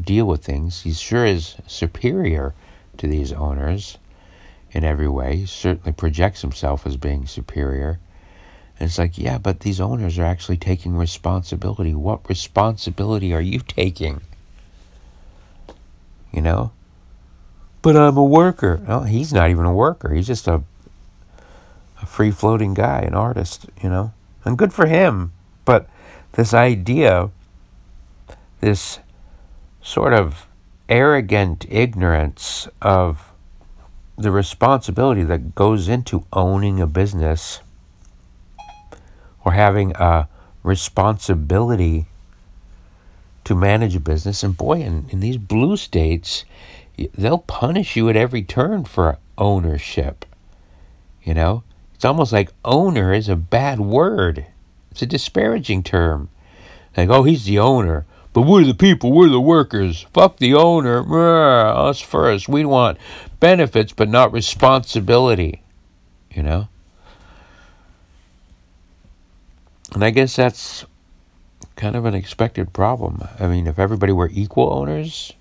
deal 0.00 0.26
with 0.26 0.44
things. 0.44 0.82
He 0.82 0.92
sure 0.92 1.24
is 1.24 1.56
superior 1.66 2.54
to 2.98 3.06
these 3.06 3.32
owners 3.32 3.98
in 4.72 4.84
every 4.84 5.08
way. 5.08 5.36
He 5.36 5.46
certainly 5.46 5.92
projects 5.92 6.42
himself 6.42 6.86
as 6.86 6.96
being 6.96 7.26
superior. 7.26 7.98
And 8.78 8.88
it's 8.88 8.98
like, 8.98 9.16
yeah, 9.16 9.38
but 9.38 9.60
these 9.60 9.80
owners 9.80 10.18
are 10.18 10.24
actually 10.24 10.58
taking 10.58 10.96
responsibility. 10.96 11.94
What 11.94 12.28
responsibility 12.28 13.32
are 13.32 13.40
you 13.40 13.60
taking? 13.60 14.20
You 16.32 16.42
know? 16.42 16.72
But 17.82 17.96
I'm 17.96 18.16
a 18.16 18.24
worker. 18.24 18.80
No, 18.86 19.00
he's 19.00 19.32
not 19.32 19.50
even 19.50 19.64
a 19.64 19.72
worker. 19.72 20.12
He's 20.12 20.26
just 20.26 20.48
a, 20.48 20.62
a 22.02 22.06
free 22.06 22.30
floating 22.30 22.74
guy, 22.74 23.00
an 23.00 23.14
artist, 23.14 23.66
you 23.82 23.88
know? 23.88 24.12
And 24.44 24.58
good 24.58 24.72
for 24.72 24.86
him. 24.86 25.32
But 25.64 25.88
this 26.32 26.52
idea, 26.52 27.30
this 28.60 28.98
sort 29.82 30.12
of 30.12 30.46
arrogant 30.88 31.66
ignorance 31.68 32.68
of 32.82 33.32
the 34.16 34.30
responsibility 34.30 35.22
that 35.24 35.54
goes 35.54 35.88
into 35.88 36.24
owning 36.32 36.80
a 36.80 36.86
business 36.86 37.60
or 39.44 39.52
having 39.52 39.92
a 39.96 40.28
responsibility 40.62 42.06
to 43.44 43.54
manage 43.54 43.94
a 43.94 44.00
business. 44.00 44.42
And 44.42 44.56
boy, 44.56 44.80
in, 44.80 45.06
in 45.10 45.20
these 45.20 45.36
blue 45.36 45.76
states, 45.76 46.44
they'll 47.14 47.38
punish 47.38 47.96
you 47.96 48.08
at 48.08 48.16
every 48.16 48.42
turn 48.42 48.84
for 48.84 49.18
ownership. 49.38 50.24
You 51.22 51.34
know, 51.34 51.64
it's 51.94 52.04
almost 52.04 52.32
like 52.32 52.52
owner 52.64 53.12
is 53.12 53.28
a 53.28 53.36
bad 53.36 53.80
word, 53.80 54.46
it's 54.90 55.02
a 55.02 55.06
disparaging 55.06 55.82
term. 55.82 56.28
Like, 56.96 57.10
oh, 57.10 57.24
he's 57.24 57.44
the 57.44 57.58
owner. 57.58 58.06
But 58.32 58.42
we're 58.42 58.64
the 58.64 58.74
people, 58.74 59.12
we're 59.12 59.28
the 59.28 59.40
workers. 59.40 60.06
Fuck 60.12 60.36
the 60.36 60.54
owner. 60.54 61.02
us 61.68 62.00
first. 62.00 62.48
We 62.48 62.64
want 62.64 62.98
benefits, 63.40 63.92
but 63.92 64.08
not 64.08 64.32
responsibility. 64.32 65.62
You 66.30 66.42
know? 66.42 66.68
And 69.94 70.04
I 70.04 70.10
guess 70.10 70.36
that's 70.36 70.84
kind 71.76 71.96
of 71.96 72.04
an 72.04 72.14
expected 72.14 72.72
problem. 72.72 73.26
I 73.38 73.46
mean, 73.46 73.66
if 73.66 73.78
everybody 73.78 74.12
were 74.12 74.30
equal 74.32 74.72
owners, 74.72 75.32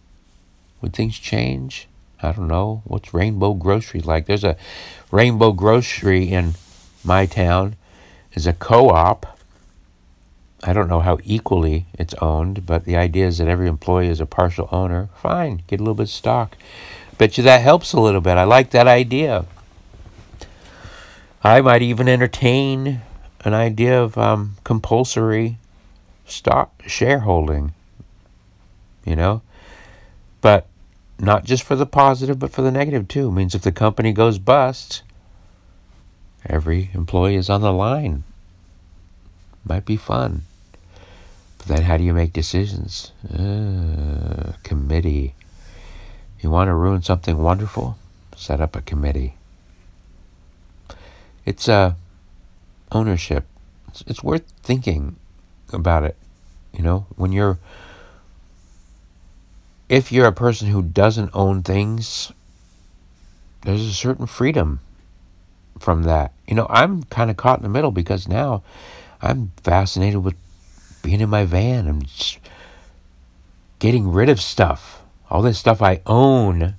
would 0.86 0.94
things 0.94 1.18
change? 1.18 1.88
I 2.22 2.32
don't 2.32 2.48
know. 2.48 2.84
What's 2.86 3.12
Rainbow 3.12 3.56
Grocery 3.56 4.02
like? 4.02 4.28
There's 4.28 4.44
a 4.44 4.56
Rainbow 5.12 5.52
Grocery 5.52 6.32
in 6.32 6.54
my 7.04 7.26
town. 7.26 7.76
It's 8.34 8.46
a 8.46 8.54
co-op. 8.54 9.40
I 10.64 10.74
don't 10.74 10.88
know 10.88 11.00
how 11.00 11.18
equally 11.24 11.88
it's 11.98 12.14
owned, 12.22 12.68
but 12.68 12.86
the 12.86 12.96
idea 12.98 13.26
is 13.26 13.40
that 13.40 13.48
every 13.48 13.68
employee 13.68 14.10
is 14.10 14.20
a 14.20 14.28
partial 14.28 14.70
owner. 14.72 15.10
Fine, 15.16 15.64
get 15.66 15.80
a 15.80 15.84
little 15.84 15.96
bit 15.96 16.04
of 16.04 16.10
stock. 16.10 16.56
Bet 17.18 17.36
you 17.38 17.44
that 17.46 17.62
helps 17.62 17.94
a 17.94 18.00
little 18.00 18.22
bit. 18.22 18.38
I 18.38 18.44
like 18.44 18.70
that 18.70 18.88
idea. 18.88 19.46
I 21.44 21.62
might 21.62 21.82
even 21.82 22.08
entertain 22.08 23.02
an 23.44 23.56
idea 23.56 24.00
of 24.00 24.20
um, 24.20 24.58
compulsory 24.64 25.58
stock 26.28 26.84
shareholding, 26.86 27.74
you 29.04 29.16
know? 29.16 29.42
But 30.42 30.68
not 31.20 31.46
just 31.46 31.64
for 31.64 31.76
the 31.76 31.86
positive, 31.86 32.40
but 32.40 32.52
for 32.52 32.62
the 32.62 32.72
negative 32.72 33.08
too. 33.08 33.30
It 33.30 33.32
means 33.32 33.56
if 33.56 33.62
the 33.62 33.72
company 33.72 34.12
goes 34.12 34.38
bust, 34.38 35.02
every 36.46 36.90
employee 36.94 37.36
is 37.36 37.50
on 37.50 37.62
the 37.62 37.72
line. 37.72 38.24
Might 39.68 39.86
be 39.86 39.98
fun. 39.98 40.44
But 41.58 41.68
then 41.68 41.82
how 41.84 41.98
do 41.98 42.04
you 42.04 42.14
make 42.14 42.34
decisions? 42.34 43.12
Uh, 43.28 44.54
committee. 44.64 45.34
You 46.42 46.52
want 46.52 46.68
to 46.68 46.76
ruin 46.76 47.02
something 47.02 47.38
wonderful? 47.38 47.98
Set 48.36 48.62
up 48.62 48.76
a 48.76 48.82
committee. 48.82 49.38
It's 51.46 51.68
uh, 51.70 51.94
ownership. 52.92 53.46
It's, 53.88 54.04
it's 54.06 54.24
worth 54.24 54.44
thinking 54.62 55.16
about 55.72 56.04
it. 56.04 56.18
You 56.74 56.84
know, 56.84 57.08
when 57.16 57.32
you're, 57.32 57.58
if 59.90 60.12
you're 60.12 60.26
a 60.26 60.32
person 60.32 60.68
who 60.68 60.82
doesn't 60.82 61.32
own 61.34 61.64
things, 61.64 62.32
there's 63.62 63.86
a 63.86 63.94
certain 63.94 64.26
freedom 64.26 64.80
from 65.80 66.04
that. 66.04 66.32
You 66.48 66.56
know, 66.56 66.68
I'm 66.70 67.04
kind 67.04 67.30
of 67.30 67.38
caught 67.38 67.60
in 67.60 67.64
the 67.64 67.70
middle 67.70 67.92
because 67.92 68.28
now 68.28 68.64
I'm 69.22 69.52
fascinated 69.62 70.24
with 70.24 70.36
being 71.02 71.22
in 71.22 71.30
my 71.30 71.46
van 71.46 71.88
and 71.88 72.08
getting 73.80 74.12
rid 74.12 74.30
of 74.30 74.42
stuff. 74.42 75.04
All 75.30 75.42
this 75.42 75.60
stuff 75.60 75.82
I 75.82 76.02
own, 76.06 76.64
I 76.64 76.74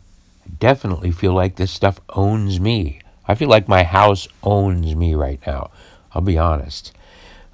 definitely 0.59 1.11
feel 1.11 1.33
like 1.33 1.57
this 1.57 1.71
stuff 1.71 2.01
owns 2.11 2.61
me. 2.61 3.01
I 3.29 3.35
feel 3.35 3.49
like 3.49 3.69
my 3.69 3.83
house 3.83 4.29
owns 4.43 4.95
me 4.95 5.15
right 5.15 5.41
now. 5.47 5.71
I'll 6.13 6.23
be 6.23 6.39
honest. 6.39 6.93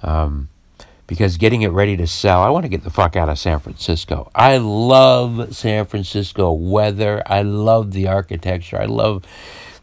Um, 0.01 0.49
because 1.13 1.37
getting 1.37 1.61
it 1.61 1.67
ready 1.67 1.95
to 1.95 2.07
sell, 2.07 2.41
I 2.41 2.49
want 2.49 2.63
to 2.63 2.69
get 2.69 2.83
the 2.83 2.89
fuck 2.89 3.15
out 3.15 3.29
of 3.29 3.37
San 3.37 3.59
Francisco. 3.59 4.31
I 4.33 4.57
love 4.57 5.55
San 5.55 5.85
Francisco 5.85 6.51
weather. 6.51 7.21
I 7.27 7.43
love 7.43 7.91
the 7.91 8.07
architecture. 8.07 8.81
I 8.81 8.85
love 8.85 9.23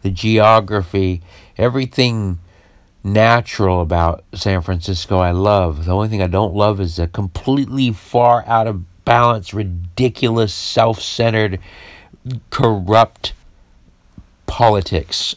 the 0.02 0.10
geography. 0.10 1.22
Everything 1.56 2.40
natural 3.04 3.80
about 3.80 4.24
San 4.34 4.60
Francisco, 4.60 5.18
I 5.18 5.30
love. 5.30 5.84
The 5.84 5.92
only 5.92 6.08
thing 6.08 6.20
I 6.20 6.26
don't 6.26 6.52
love 6.52 6.80
is 6.80 6.96
the 6.96 7.06
completely 7.06 7.92
far 7.92 8.42
out 8.48 8.66
of 8.66 9.04
balance, 9.04 9.54
ridiculous, 9.54 10.52
self 10.52 11.00
centered, 11.00 11.60
corrupt 12.50 13.34
politics 14.48 15.36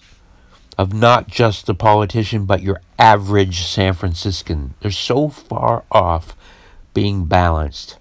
of 0.78 0.94
not 0.94 1.28
just 1.28 1.66
the 1.66 1.76
politician, 1.76 2.46
but 2.46 2.62
your 2.62 2.82
average 2.98 3.66
San 3.66 3.94
Franciscan. 3.94 4.74
They're 4.80 4.92
so 4.92 5.30
far 5.30 5.84
off 5.92 6.36
being 6.94 7.26
balanced. 7.26 7.98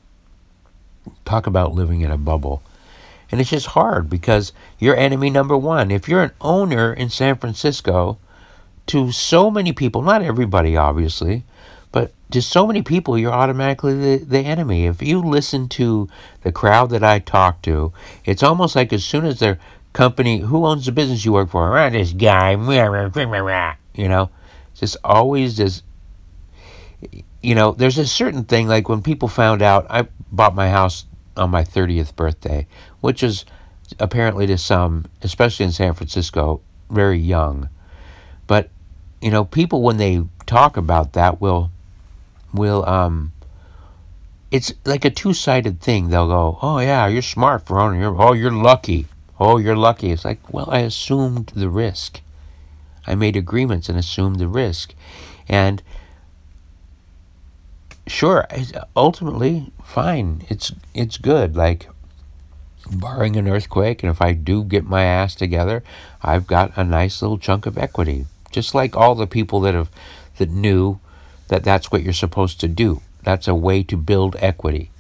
Talk 1.25 1.47
about 1.47 1.75
living 1.75 2.01
in 2.01 2.11
a 2.11 2.19
bubble. 2.19 2.63
And 3.31 3.41
it's 3.41 3.51
just 3.51 3.69
hard 3.69 4.11
because 4.11 4.53
you're 4.79 4.97
enemy 4.97 5.31
number 5.31 5.57
one. 5.57 5.91
If 5.91 6.09
you're 6.09 6.23
an 6.23 6.33
owner 6.41 6.93
in 6.93 7.09
San 7.09 7.37
Francisco, 7.37 8.19
to 8.87 9.13
so 9.13 9.51
many 9.51 9.73
people, 9.73 10.03
not 10.03 10.23
everybody 10.23 10.77
obviously, 10.77 11.45
but 11.93 12.13
to 12.31 12.43
so 12.43 12.67
many 12.67 12.83
people, 12.83 13.19
you're 13.19 13.33
automatically 13.33 13.95
the, 13.95 14.25
the 14.25 14.41
enemy. 14.41 14.87
If 14.87 15.03
you 15.03 15.21
listen 15.21 15.69
to 15.71 16.09
the 16.43 16.53
crowd 16.53 16.91
that 16.91 17.05
I 17.05 17.19
talk 17.19 17.63
to, 17.63 17.93
it's 18.25 18.43
almost 18.43 18.75
like 18.75 18.93
as 18.93 19.05
soon 19.05 19.25
as 19.25 19.39
they're 19.39 19.59
company, 19.93 20.41
who 20.41 20.65
owns 20.67 20.87
the 20.87 20.93
business 20.93 21.25
you 21.25 21.33
work 21.33 21.51
for? 21.51 21.77
Ah, 21.77 21.91
this 21.91 22.13
guy. 22.13 22.53
You 23.95 24.09
know, 24.09 24.31
just 24.75 24.97
always 25.05 25.57
just, 25.57 25.85
you 27.43 27.55
know, 27.55 27.73
there's 27.73 27.99
a 27.99 28.07
certain 28.07 28.45
thing, 28.45 28.69
like 28.69 28.89
when 28.89 29.03
people 29.03 29.29
found 29.29 29.63
out, 29.63 29.87
I 29.91 30.09
bought 30.31 30.55
my 30.55 30.71
house 30.71 31.07
on 31.37 31.51
my 31.51 31.65
30th 31.65 32.17
birthday, 32.17 32.67
which 33.01 33.23
is 33.23 33.45
apparently 33.99 34.47
to 34.47 34.57
some, 34.57 35.07
especially 35.23 35.67
in 35.67 35.73
San 35.73 35.95
Francisco, 35.95 36.61
very 36.91 37.19
young. 37.19 37.69
But, 38.47 38.71
you 39.21 39.31
know, 39.31 39.45
people 39.45 39.83
when 39.83 39.99
they 39.99 40.23
talk 40.47 40.77
about 40.77 41.13
that 41.13 41.41
will, 41.41 41.71
will, 42.53 42.87
um, 42.89 43.33
it's 44.51 44.73
like 44.85 45.05
a 45.05 45.11
two-sided 45.11 45.81
thing. 45.81 46.11
They'll 46.11 46.29
go, 46.29 46.59
"Oh 46.61 46.79
yeah, 46.79 47.07
you're 47.07 47.23
smart 47.23 47.67
for 47.67 47.81
owning 47.81 48.03
your. 48.03 48.21
Oh, 48.21 48.35
you're 48.35 48.51
lucky." 48.53 49.07
Oh, 49.45 49.57
you're 49.57 49.75
lucky. 49.75 50.13
It's 50.13 50.25
like, 50.25 50.55
well, 50.55 50.69
I 50.71 50.79
assumed 50.83 51.51
the 51.57 51.69
risk. 51.69 52.21
I 53.09 53.17
made 53.17 53.35
agreements 53.35 53.89
and 53.89 53.99
assumed 53.99 54.37
the 54.39 54.47
risk. 54.47 54.95
And 55.49 55.83
sure, 58.07 58.47
ultimately, 58.95 59.73
fine. 59.83 60.47
It's 60.49 60.71
it's 60.95 61.19
good. 61.19 61.57
Like 61.57 61.89
barring 62.89 63.35
an 63.35 63.49
earthquake, 63.49 64.05
and 64.05 64.11
if 64.13 64.23
I 64.23 64.33
do 64.33 64.63
get 64.63 64.85
my 64.85 65.03
ass 65.03 65.35
together, 65.35 65.83
I've 66.23 66.47
got 66.47 66.77
a 66.77 66.85
nice 66.85 67.21
little 67.21 67.37
chunk 67.37 67.67
of 67.67 67.77
equity. 67.77 68.27
Just 68.53 68.77
like 68.77 68.97
all 68.97 69.17
the 69.17 69.27
people 69.27 69.59
that 69.63 69.75
have 69.75 69.91
that 70.37 70.51
knew 70.51 71.01
that 71.49 71.65
that's 71.65 71.91
what 71.91 72.05
you're 72.05 72.13
supposed 72.13 72.61
to 72.61 72.69
do. 72.69 73.03
That's 73.25 73.49
a 73.49 73.57
way 73.57 73.83
to 73.83 73.97
build 73.97 74.37
equity. 74.39 74.93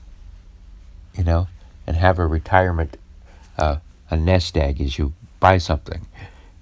You 1.15 1.23
know, 1.23 1.47
and 1.87 1.97
have 1.97 2.19
a 2.19 2.27
retirement 2.27 2.97
uh, 3.57 3.77
a 4.13 4.17
nest 4.17 4.57
egg 4.59 4.81
is 4.81 4.99
you 4.99 5.15
buy 5.41 5.57
something, 5.57 6.07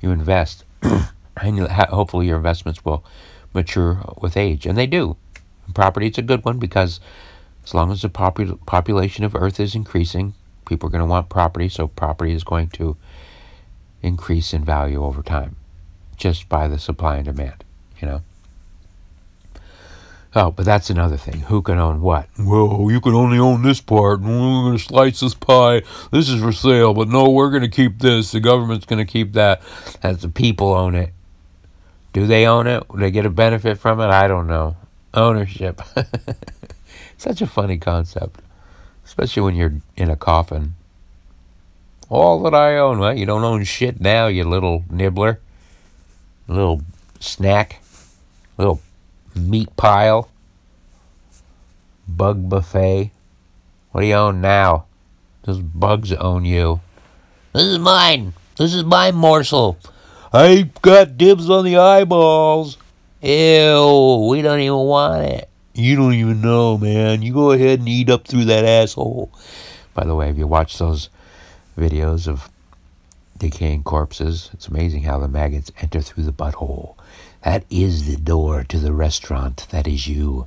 you 0.00 0.12
invest, 0.12 0.64
and 0.82 1.56
you 1.56 1.66
ha- 1.66 1.88
hopefully 1.90 2.28
your 2.28 2.36
investments 2.36 2.84
will 2.84 3.04
mature 3.52 4.02
with 4.22 4.36
age, 4.36 4.66
and 4.66 4.78
they 4.78 4.86
do. 4.86 5.16
Property 5.74 6.06
is 6.06 6.16
a 6.18 6.22
good 6.22 6.44
one 6.44 6.58
because 6.58 7.00
as 7.64 7.74
long 7.74 7.90
as 7.90 8.02
the 8.02 8.08
popul- 8.08 8.64
population 8.66 9.24
of 9.24 9.34
Earth 9.34 9.58
is 9.58 9.74
increasing, 9.74 10.34
people 10.64 10.86
are 10.86 10.92
going 10.92 11.00
to 11.00 11.10
want 11.10 11.28
property, 11.28 11.68
so 11.68 11.88
property 11.88 12.32
is 12.32 12.44
going 12.44 12.68
to 12.68 12.96
increase 14.00 14.54
in 14.54 14.64
value 14.64 15.02
over 15.02 15.20
time, 15.20 15.56
just 16.16 16.48
by 16.48 16.68
the 16.68 16.78
supply 16.78 17.16
and 17.16 17.26
demand. 17.26 17.64
You 18.00 18.08
know. 18.08 18.22
Oh, 20.32 20.52
but 20.52 20.64
that's 20.64 20.90
another 20.90 21.16
thing. 21.16 21.40
Who 21.42 21.60
can 21.60 21.78
own 21.78 22.00
what? 22.00 22.28
Well, 22.38 22.86
you 22.88 23.00
can 23.00 23.14
only 23.14 23.38
own 23.38 23.62
this 23.62 23.80
part. 23.80 24.20
We're 24.20 24.28
going 24.28 24.78
to 24.78 24.82
slice 24.82 25.20
this 25.20 25.34
pie. 25.34 25.82
This 26.12 26.28
is 26.28 26.40
for 26.40 26.52
sale, 26.52 26.94
but 26.94 27.08
no, 27.08 27.28
we're 27.28 27.50
going 27.50 27.62
to 27.62 27.68
keep 27.68 27.98
this. 27.98 28.30
The 28.30 28.38
government's 28.38 28.86
going 28.86 29.04
to 29.04 29.10
keep 29.10 29.32
that. 29.32 29.60
As 30.02 30.22
the 30.22 30.28
people 30.28 30.72
own 30.72 30.94
it. 30.94 31.12
Do 32.12 32.26
they 32.26 32.46
own 32.46 32.68
it? 32.68 32.84
Do 32.92 32.98
they 32.98 33.10
get 33.10 33.26
a 33.26 33.30
benefit 33.30 33.78
from 33.78 34.00
it? 34.00 34.06
I 34.06 34.28
don't 34.28 34.46
know. 34.46 34.76
Ownership. 35.14 35.82
Such 37.18 37.42
a 37.42 37.46
funny 37.46 37.78
concept, 37.78 38.40
especially 39.04 39.42
when 39.42 39.56
you're 39.56 39.74
in 39.96 40.10
a 40.10 40.16
coffin. 40.16 40.74
All 42.08 42.42
that 42.42 42.54
I 42.54 42.76
own. 42.76 42.98
Well, 43.00 43.16
you 43.16 43.26
don't 43.26 43.44
own 43.44 43.64
shit 43.64 44.00
now, 44.00 44.28
you 44.28 44.44
little 44.44 44.84
nibbler. 44.90 45.40
Little 46.46 46.82
snack. 47.18 47.82
Little 48.56 48.80
meat 49.34 49.74
pile, 49.76 50.30
bug 52.08 52.48
buffet. 52.48 53.12
What 53.92 54.02
do 54.02 54.06
you 54.06 54.14
own 54.14 54.40
now? 54.40 54.86
Those 55.42 55.60
bugs 55.60 56.12
own 56.12 56.44
you. 56.44 56.80
This 57.52 57.64
is 57.64 57.78
mine. 57.78 58.34
This 58.56 58.74
is 58.74 58.84
my 58.84 59.10
morsel. 59.10 59.78
I 60.32 60.70
got 60.82 61.18
dibs 61.18 61.50
on 61.50 61.64
the 61.64 61.76
eyeballs. 61.78 62.76
Ew, 63.22 64.28
we 64.30 64.42
don't 64.42 64.60
even 64.60 64.76
want 64.78 65.24
it. 65.24 65.48
You 65.74 65.96
don't 65.96 66.14
even 66.14 66.40
know, 66.40 66.78
man. 66.78 67.22
You 67.22 67.32
go 67.32 67.52
ahead 67.52 67.80
and 67.80 67.88
eat 67.88 68.10
up 68.10 68.26
through 68.26 68.44
that 68.46 68.64
asshole. 68.64 69.32
By 69.94 70.04
the 70.04 70.14
way, 70.14 70.26
have 70.28 70.38
you 70.38 70.46
watched 70.46 70.78
those 70.78 71.08
videos 71.76 72.28
of 72.28 72.48
decaying 73.38 73.82
corpses? 73.82 74.50
It's 74.52 74.68
amazing 74.68 75.02
how 75.02 75.18
the 75.18 75.28
maggots 75.28 75.72
enter 75.80 76.00
through 76.00 76.24
the 76.24 76.32
butthole. 76.32 76.96
That 77.42 77.64
is 77.70 78.06
the 78.06 78.16
door 78.16 78.64
to 78.64 78.78
the 78.78 78.92
restaurant. 78.92 79.66
That 79.70 79.86
is 79.86 80.06
you. 80.06 80.46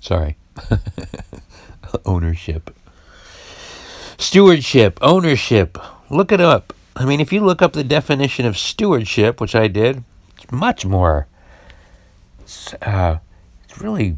Sorry. 0.00 0.36
ownership. 2.04 2.74
Stewardship, 4.16 4.98
ownership. 5.02 5.78
Look 6.10 6.32
it 6.32 6.40
up. 6.40 6.72
I 6.96 7.04
mean, 7.04 7.20
if 7.20 7.32
you 7.32 7.40
look 7.40 7.62
up 7.62 7.74
the 7.74 7.84
definition 7.84 8.46
of 8.46 8.58
stewardship, 8.58 9.40
which 9.40 9.54
I 9.54 9.68
did, 9.68 10.02
it's 10.36 10.50
much 10.50 10.84
more. 10.84 11.26
It's, 12.40 12.74
uh, 12.74 13.18
it's 13.64 13.80
really, 13.80 14.16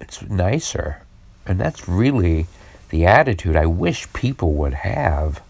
it's 0.00 0.22
nicer, 0.22 1.02
and 1.46 1.60
that's 1.60 1.88
really 1.88 2.46
the 2.88 3.06
attitude 3.06 3.56
I 3.56 3.66
wish 3.66 4.12
people 4.12 4.54
would 4.54 4.74
have. 4.74 5.40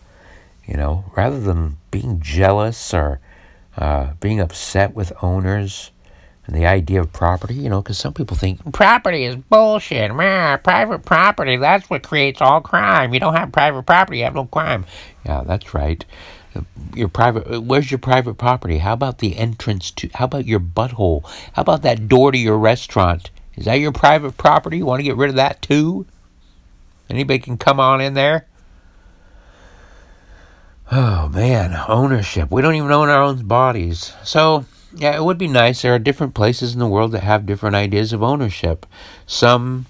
You 0.66 0.76
know, 0.76 1.04
rather 1.16 1.40
than 1.40 1.78
being 1.90 2.20
jealous 2.20 2.92
or 2.92 3.20
uh, 3.76 4.12
being 4.20 4.40
upset 4.40 4.94
with 4.94 5.12
owners 5.22 5.90
and 6.46 6.54
the 6.54 6.66
idea 6.66 7.00
of 7.00 7.12
property, 7.12 7.54
you 7.54 7.68
know, 7.68 7.82
because 7.82 7.98
some 7.98 8.14
people 8.14 8.36
think 8.36 8.72
property 8.72 9.24
is 9.24 9.36
bullshit. 9.36 10.14
Man, 10.14 10.60
private 10.62 11.04
property, 11.04 11.56
that's 11.56 11.90
what 11.90 12.02
creates 12.02 12.40
all 12.40 12.60
crime. 12.60 13.12
You 13.12 13.20
don't 13.20 13.34
have 13.34 13.52
private 13.52 13.82
property, 13.82 14.18
you 14.18 14.24
have 14.24 14.34
no 14.34 14.46
crime. 14.46 14.86
Yeah, 15.24 15.42
that's 15.44 15.74
right. 15.74 16.04
Your 16.94 17.08
private, 17.08 17.62
where's 17.62 17.90
your 17.90 17.98
private 17.98 18.34
property? 18.34 18.78
How 18.78 18.94
about 18.94 19.18
the 19.18 19.36
entrance 19.36 19.90
to, 19.92 20.08
how 20.14 20.26
about 20.26 20.46
your 20.46 20.60
butthole? 20.60 21.24
How 21.52 21.62
about 21.62 21.82
that 21.82 22.08
door 22.08 22.32
to 22.32 22.38
your 22.38 22.58
restaurant? 22.58 23.30
Is 23.56 23.64
that 23.64 23.74
your 23.74 23.92
private 23.92 24.36
property? 24.38 24.78
You 24.78 24.86
want 24.86 25.00
to 25.00 25.04
get 25.04 25.16
rid 25.16 25.30
of 25.30 25.36
that 25.36 25.60
too? 25.60 26.06
Anybody 27.10 27.40
can 27.40 27.58
come 27.58 27.80
on 27.80 28.00
in 28.00 28.14
there? 28.14 28.46
Oh 30.98 31.28
man, 31.28 31.78
ownership. 31.88 32.50
We 32.50 32.62
don't 32.62 32.74
even 32.74 32.90
own 32.90 33.10
our 33.10 33.22
own 33.22 33.46
bodies. 33.46 34.14
So, 34.24 34.64
yeah, 34.94 35.14
it 35.14 35.22
would 35.22 35.36
be 35.36 35.46
nice. 35.46 35.82
There 35.82 35.94
are 35.94 35.98
different 35.98 36.32
places 36.32 36.72
in 36.72 36.78
the 36.78 36.88
world 36.88 37.12
that 37.12 37.22
have 37.22 37.44
different 37.44 37.76
ideas 37.76 38.14
of 38.14 38.22
ownership. 38.22 38.86
Some, 39.26 39.84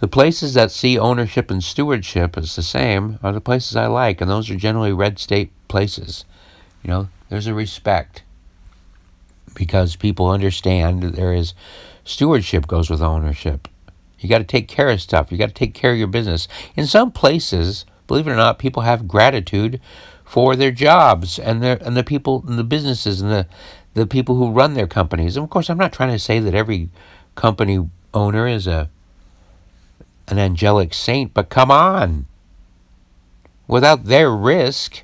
the 0.00 0.08
places 0.08 0.54
that 0.54 0.72
see 0.72 0.98
ownership 0.98 1.52
and 1.52 1.62
stewardship 1.62 2.36
as 2.36 2.56
the 2.56 2.64
same 2.64 3.20
are 3.22 3.30
the 3.30 3.40
places 3.40 3.76
I 3.76 3.86
like, 3.86 4.20
and 4.20 4.28
those 4.28 4.50
are 4.50 4.56
generally 4.56 4.92
red 4.92 5.20
state 5.20 5.52
places. 5.68 6.24
You 6.82 6.90
know, 6.90 7.08
there's 7.28 7.46
a 7.46 7.54
respect 7.54 8.24
because 9.54 9.94
people 9.94 10.28
understand 10.28 11.04
that 11.04 11.14
there 11.14 11.32
is 11.32 11.54
stewardship 12.02 12.66
goes 12.66 12.90
with 12.90 13.00
ownership. 13.00 13.68
You 14.18 14.28
got 14.28 14.38
to 14.38 14.44
take 14.44 14.66
care 14.66 14.90
of 14.90 15.00
stuff. 15.00 15.30
You 15.30 15.38
got 15.38 15.50
to 15.50 15.54
take 15.54 15.74
care 15.74 15.92
of 15.92 15.98
your 15.98 16.08
business. 16.08 16.48
In 16.74 16.88
some 16.88 17.12
places, 17.12 17.84
believe 18.08 18.26
it 18.26 18.32
or 18.32 18.34
not, 18.34 18.58
people 18.58 18.82
have 18.82 19.06
gratitude 19.06 19.80
for 20.28 20.54
their 20.54 20.70
jobs 20.70 21.38
and 21.38 21.62
their 21.62 21.78
and 21.80 21.96
the 21.96 22.04
people 22.04 22.44
and 22.46 22.58
the 22.58 22.64
businesses 22.64 23.22
and 23.22 23.32
the 23.32 23.46
the 23.94 24.06
people 24.06 24.36
who 24.36 24.50
run 24.50 24.74
their 24.74 24.86
companies. 24.86 25.36
And 25.36 25.44
of 25.44 25.50
course, 25.50 25.70
I'm 25.70 25.78
not 25.78 25.92
trying 25.92 26.12
to 26.12 26.18
say 26.18 26.38
that 26.38 26.54
every 26.54 26.90
company 27.34 27.88
owner 28.12 28.46
is 28.46 28.66
a 28.66 28.90
an 30.28 30.38
angelic 30.38 30.92
saint, 30.92 31.32
but 31.32 31.48
come 31.48 31.70
on. 31.70 32.26
Without 33.66 34.04
their 34.04 34.30
risk, 34.30 35.02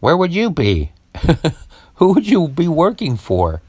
where 0.00 0.16
would 0.16 0.32
you 0.32 0.50
be? 0.50 0.92
Who 1.96 2.14
would 2.14 2.26
you 2.26 2.48
be 2.48 2.68
working 2.68 3.16
for? 3.16 3.60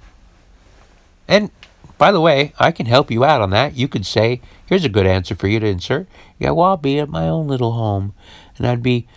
And 1.27 1.51
by 1.97 2.13
the 2.13 2.21
way, 2.21 2.53
I 2.57 2.71
can 2.71 2.85
help 2.85 3.12
you 3.12 3.25
out 3.25 3.41
on 3.41 3.49
that. 3.49 3.75
You 3.75 3.89
could 3.89 4.05
say, 4.05 4.39
here's 4.65 4.85
a 4.85 4.89
good 4.89 5.05
answer 5.05 5.35
for 5.35 5.47
you 5.47 5.59
to 5.59 5.67
insert. 5.67 6.07
Yeah, 6.38 6.51
well, 6.51 6.67
I'll 6.67 6.77
be 6.77 6.99
at 6.99 7.09
my 7.09 7.27
own 7.27 7.47
little 7.47 7.73
home, 7.73 8.13
and 8.57 8.65
I'd 8.65 8.83
be 8.83 9.07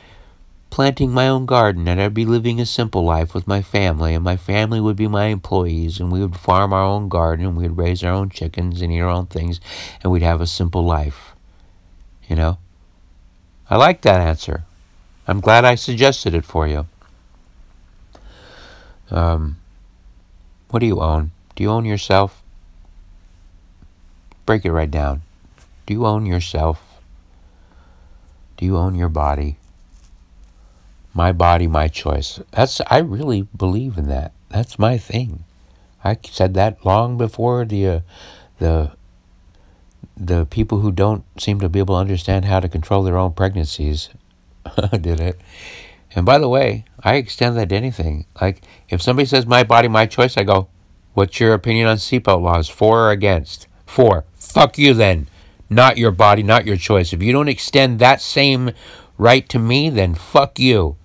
planting 0.72 1.12
my 1.12 1.28
own 1.28 1.44
garden, 1.44 1.86
and 1.86 2.00
I'd 2.00 2.14
be 2.14 2.24
living 2.24 2.58
a 2.58 2.64
simple 2.64 3.04
life 3.04 3.34
with 3.34 3.46
my 3.46 3.60
family, 3.60 4.14
and 4.14 4.24
my 4.24 4.38
family 4.38 4.80
would 4.80 4.96
be 4.96 5.06
my 5.06 5.26
employees, 5.26 6.00
and 6.00 6.10
we 6.10 6.20
would 6.22 6.34
farm 6.34 6.72
our 6.72 6.82
own 6.82 7.10
garden, 7.10 7.44
and 7.44 7.56
we'd 7.58 7.76
raise 7.76 8.02
our 8.02 8.12
own 8.12 8.30
chickens 8.30 8.80
and 8.80 8.90
eat 8.90 9.00
our 9.00 9.10
own 9.10 9.26
things, 9.26 9.60
and 10.02 10.10
we'd 10.10 10.22
have 10.22 10.40
a 10.40 10.46
simple 10.46 10.82
life. 10.82 11.34
You 12.26 12.36
know? 12.36 12.56
I 13.68 13.76
like 13.76 14.00
that 14.00 14.22
answer. 14.22 14.64
I'm 15.28 15.40
glad 15.40 15.66
I 15.66 15.74
suggested 15.74 16.34
it 16.34 16.46
for 16.46 16.66
you. 16.66 16.86
Um, 19.10 19.58
what 20.70 20.80
do 20.80 20.86
you 20.86 21.02
own? 21.02 21.32
Do 21.54 21.64
you 21.64 21.70
own 21.70 21.84
yourself? 21.84 22.42
Break 24.46 24.64
it 24.64 24.72
right 24.72 24.90
down. 24.90 25.20
Do 25.84 25.92
you 25.92 26.06
own 26.06 26.24
yourself? 26.24 27.02
Do 28.56 28.64
you 28.64 28.78
own 28.78 28.94
your 28.94 29.10
body? 29.10 29.58
My 31.14 31.32
body, 31.32 31.66
my 31.66 31.88
choice. 31.88 32.40
That's 32.52 32.80
I 32.88 32.98
really 32.98 33.42
believe 33.56 33.98
in 33.98 34.08
that. 34.08 34.32
That's 34.48 34.78
my 34.78 34.98
thing. 34.98 35.44
I 36.04 36.18
said 36.24 36.54
that 36.54 36.84
long 36.84 37.16
before 37.16 37.64
the 37.64 37.86
uh, 37.86 38.00
the 38.58 38.92
the 40.16 40.46
people 40.46 40.80
who 40.80 40.92
don't 40.92 41.24
seem 41.40 41.60
to 41.60 41.68
be 41.68 41.78
able 41.78 41.94
to 41.94 42.00
understand 42.00 42.44
how 42.44 42.60
to 42.60 42.68
control 42.68 43.02
their 43.02 43.16
own 43.16 43.32
pregnancies 43.32 44.10
did 45.00 45.20
it. 45.20 45.40
And 46.14 46.26
by 46.26 46.38
the 46.38 46.48
way, 46.48 46.84
I 47.00 47.14
extend 47.14 47.56
that 47.56 47.70
to 47.70 47.74
anything. 47.74 48.26
Like 48.40 48.62
if 48.88 49.00
somebody 49.00 49.26
says 49.26 49.46
my 49.46 49.64
body, 49.64 49.88
my 49.88 50.06
choice, 50.06 50.36
I 50.36 50.44
go, 50.44 50.68
"What's 51.14 51.40
your 51.40 51.54
opinion 51.54 51.88
on 51.88 51.96
seatbelt 51.96 52.42
laws? 52.42 52.68
For 52.68 53.06
or 53.06 53.10
against? 53.10 53.66
For. 53.86 54.24
Fuck 54.34 54.78
you 54.78 54.94
then. 54.94 55.28
Not 55.70 55.96
your 55.96 56.10
body, 56.10 56.42
not 56.42 56.66
your 56.66 56.76
choice. 56.76 57.14
If 57.14 57.22
you 57.22 57.32
don't 57.32 57.48
extend 57.48 57.98
that 57.98 58.20
same 58.20 58.72
right 59.16 59.48
to 59.48 59.58
me, 59.58 59.88
then 59.88 60.14
fuck 60.14 60.58
you. 60.58 60.96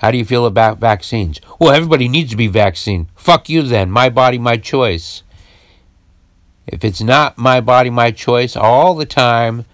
How 0.00 0.10
do 0.10 0.16
you 0.16 0.24
feel 0.24 0.46
about 0.46 0.78
vaccines? 0.78 1.42
Well, 1.58 1.74
everybody 1.74 2.08
needs 2.08 2.30
to 2.30 2.36
be 2.36 2.46
vaccinated. 2.46 3.08
Fuck 3.14 3.50
you 3.50 3.62
then. 3.62 3.90
My 3.90 4.08
body, 4.08 4.38
my 4.38 4.56
choice. 4.56 5.22
If 6.66 6.84
it's 6.84 7.02
not 7.02 7.36
my 7.36 7.60
body, 7.60 7.90
my 7.90 8.10
choice 8.10 8.56
all 8.56 8.94
the 8.94 9.04
time, 9.04 9.66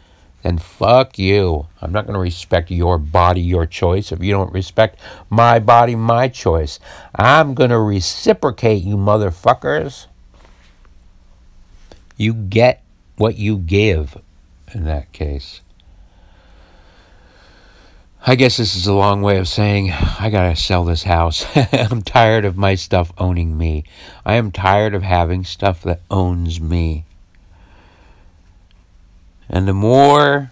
then 0.43 0.59
fuck 0.59 1.17
you. 1.17 1.69
I'm 1.81 1.93
not 1.93 2.07
going 2.07 2.15
to 2.15 2.21
respect 2.21 2.73
your 2.73 2.99
body, 2.99 3.41
your 3.41 3.67
choice 3.67 4.11
if 4.11 4.21
you 4.21 4.33
don't 4.33 4.53
respect 4.53 4.99
my 5.31 5.61
body, 5.61 5.95
my 5.95 6.27
choice. 6.27 6.81
I'm 7.15 7.55
going 7.55 7.71
to 7.71 7.79
reciprocate, 7.79 8.83
you 8.83 8.97
motherfuckers. 8.97 10.07
You 12.17 12.35
get 12.35 12.83
what 13.17 13.37
you 13.37 13.59
give 13.59 14.21
in 14.75 14.85
that 14.85 15.13
case. 15.13 15.61
I 18.29 18.35
guess 18.35 18.57
this 18.57 18.75
is 18.75 18.89
a 18.89 18.93
long 18.93 19.23
way 19.23 19.39
of 19.39 19.47
saying 19.47 19.93
I 19.93 20.31
gotta 20.31 20.57
sell 20.57 20.83
this 20.83 21.05
house. 21.05 21.47
I'm 21.73 22.03
tired 22.03 22.45
of 22.45 22.57
my 22.57 22.75
stuff 22.75 23.13
owning 23.19 23.57
me. 23.57 23.85
I 24.25 24.35
am 24.35 24.51
tired 24.51 24.97
of 24.97 25.05
having 25.05 25.45
stuff 25.45 25.81
that 25.85 26.01
owns 26.11 26.61
me. 26.61 27.05
And 29.49 29.69
the 29.69 29.73
more 29.73 30.51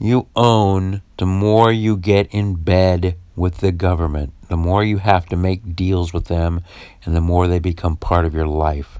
you 0.00 0.26
own, 0.34 1.02
the 1.16 1.26
more 1.26 1.70
you 1.70 1.96
get 1.96 2.26
in 2.32 2.56
bed 2.56 3.14
with 3.36 3.58
the 3.58 3.70
government. 3.70 4.32
The 4.48 4.56
more 4.56 4.82
you 4.82 4.98
have 4.98 5.26
to 5.26 5.36
make 5.36 5.76
deals 5.76 6.12
with 6.12 6.24
them, 6.24 6.62
and 7.04 7.14
the 7.14 7.20
more 7.20 7.46
they 7.46 7.60
become 7.60 7.96
part 7.96 8.24
of 8.24 8.34
your 8.34 8.48
life. 8.48 8.98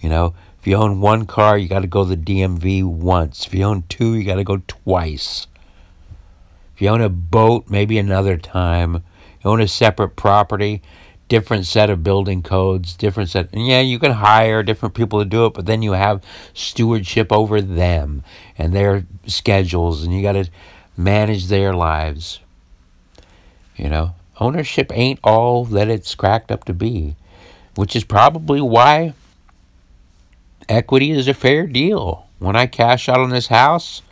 You 0.00 0.08
know, 0.08 0.34
if 0.58 0.66
you 0.66 0.74
own 0.74 1.00
one 1.00 1.26
car, 1.26 1.56
you 1.56 1.68
got 1.68 1.82
to 1.82 1.86
go 1.86 2.02
to 2.02 2.16
the 2.16 2.16
DMV 2.16 2.82
once. 2.82 3.46
If 3.46 3.54
you 3.54 3.62
own 3.62 3.84
two, 3.88 4.16
you 4.16 4.24
got 4.24 4.34
to 4.34 4.44
go 4.44 4.62
twice. 4.66 5.46
If 6.76 6.82
you 6.82 6.88
own 6.90 7.00
a 7.00 7.08
boat, 7.08 7.70
maybe 7.70 7.96
another 7.96 8.36
time. 8.36 9.02
You 9.42 9.50
own 9.50 9.62
a 9.62 9.66
separate 9.66 10.10
property, 10.10 10.82
different 11.26 11.64
set 11.64 11.88
of 11.88 12.02
building 12.02 12.42
codes, 12.42 12.94
different 12.94 13.30
set. 13.30 13.48
Yeah, 13.54 13.80
you 13.80 13.98
can 13.98 14.12
hire 14.12 14.62
different 14.62 14.94
people 14.94 15.18
to 15.18 15.24
do 15.24 15.46
it, 15.46 15.54
but 15.54 15.64
then 15.64 15.80
you 15.80 15.92
have 15.92 16.22
stewardship 16.52 17.32
over 17.32 17.62
them 17.62 18.22
and 18.58 18.74
their 18.74 19.06
schedules, 19.26 20.04
and 20.04 20.12
you 20.12 20.20
got 20.20 20.32
to 20.32 20.50
manage 20.98 21.46
their 21.46 21.72
lives. 21.72 22.40
You 23.76 23.88
know, 23.88 24.14
ownership 24.38 24.92
ain't 24.94 25.20
all 25.24 25.64
that 25.64 25.88
it's 25.88 26.14
cracked 26.14 26.52
up 26.52 26.64
to 26.64 26.74
be, 26.74 27.16
which 27.74 27.96
is 27.96 28.04
probably 28.04 28.60
why 28.60 29.14
equity 30.68 31.10
is 31.10 31.26
a 31.26 31.32
fair 31.32 31.66
deal. 31.66 32.26
When 32.38 32.54
I 32.54 32.66
cash 32.66 33.08
out 33.08 33.20
on 33.20 33.30
this 33.30 33.46
house, 33.46 34.02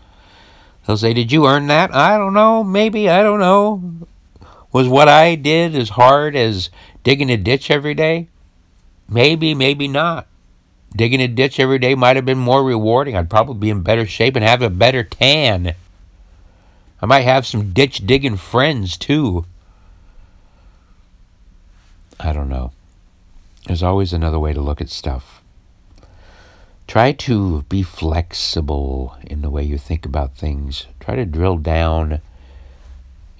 they'll 0.86 0.96
say, 0.96 1.14
Did 1.14 1.32
you 1.32 1.46
earn 1.46 1.66
that? 1.68 1.94
I 1.94 2.16
don't 2.18 2.34
know. 2.34 2.64
Maybe. 2.64 3.08
I 3.08 3.22
don't 3.22 3.40
know. 3.40 4.06
Was 4.72 4.88
what 4.88 5.08
I 5.08 5.36
did 5.36 5.76
as 5.76 5.90
hard 5.90 6.34
as 6.34 6.70
digging 7.04 7.30
a 7.30 7.36
ditch 7.36 7.70
every 7.70 7.94
day? 7.94 8.28
Maybe, 9.08 9.54
maybe 9.54 9.86
not. 9.86 10.26
Digging 10.96 11.20
a 11.20 11.28
ditch 11.28 11.60
every 11.60 11.78
day 11.78 11.94
might 11.94 12.16
have 12.16 12.24
been 12.24 12.38
more 12.38 12.64
rewarding. 12.64 13.16
I'd 13.16 13.30
probably 13.30 13.54
be 13.54 13.70
in 13.70 13.82
better 13.82 14.06
shape 14.06 14.36
and 14.36 14.44
have 14.44 14.62
a 14.62 14.70
better 14.70 15.04
tan. 15.04 15.74
I 17.02 17.06
might 17.06 17.22
have 17.22 17.46
some 17.46 17.72
ditch 17.72 18.06
digging 18.06 18.36
friends 18.36 18.96
too. 18.96 19.44
I 22.18 22.32
don't 22.32 22.48
know. 22.48 22.72
There's 23.66 23.82
always 23.82 24.12
another 24.12 24.38
way 24.38 24.52
to 24.52 24.60
look 24.60 24.80
at 24.80 24.88
stuff. 24.88 25.33
Try 26.86 27.12
to 27.12 27.62
be 27.62 27.82
flexible 27.82 29.16
in 29.22 29.42
the 29.42 29.50
way 29.50 29.62
you 29.62 29.78
think 29.78 30.04
about 30.04 30.36
things. 30.36 30.86
Try 31.00 31.16
to 31.16 31.24
drill 31.24 31.56
down. 31.56 32.20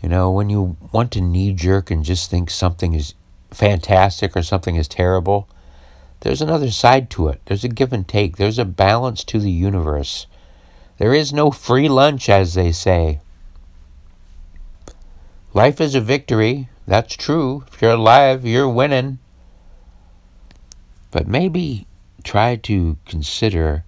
You 0.02 0.08
know, 0.08 0.30
when 0.30 0.50
you 0.50 0.76
want 0.92 1.12
to 1.12 1.20
knee 1.20 1.52
jerk 1.52 1.90
and 1.90 2.04
just 2.04 2.30
think 2.30 2.50
something 2.50 2.94
is 2.94 3.14
fantastic 3.50 4.36
or 4.36 4.42
something 4.42 4.76
is 4.76 4.88
terrible, 4.88 5.48
there's 6.20 6.42
another 6.42 6.70
side 6.70 7.10
to 7.10 7.28
it. 7.28 7.40
There's 7.44 7.64
a 7.64 7.68
give 7.68 7.92
and 7.92 8.08
take, 8.08 8.36
there's 8.36 8.58
a 8.58 8.64
balance 8.64 9.22
to 9.24 9.38
the 9.38 9.50
universe. 9.50 10.26
There 10.98 11.12
is 11.12 11.32
no 11.32 11.50
free 11.50 11.88
lunch, 11.88 12.28
as 12.28 12.54
they 12.54 12.72
say. 12.72 13.20
Life 15.52 15.80
is 15.80 15.94
a 15.94 16.00
victory. 16.00 16.68
That's 16.86 17.14
true. 17.14 17.64
If 17.72 17.80
you're 17.80 17.92
alive, 17.92 18.44
you're 18.44 18.68
winning. 18.68 19.18
But 21.10 21.28
maybe 21.28 21.86
try 22.24 22.56
to 22.56 22.96
consider 23.06 23.84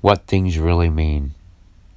what 0.00 0.26
things 0.26 0.58
really 0.58 0.90
mean. 0.90 1.34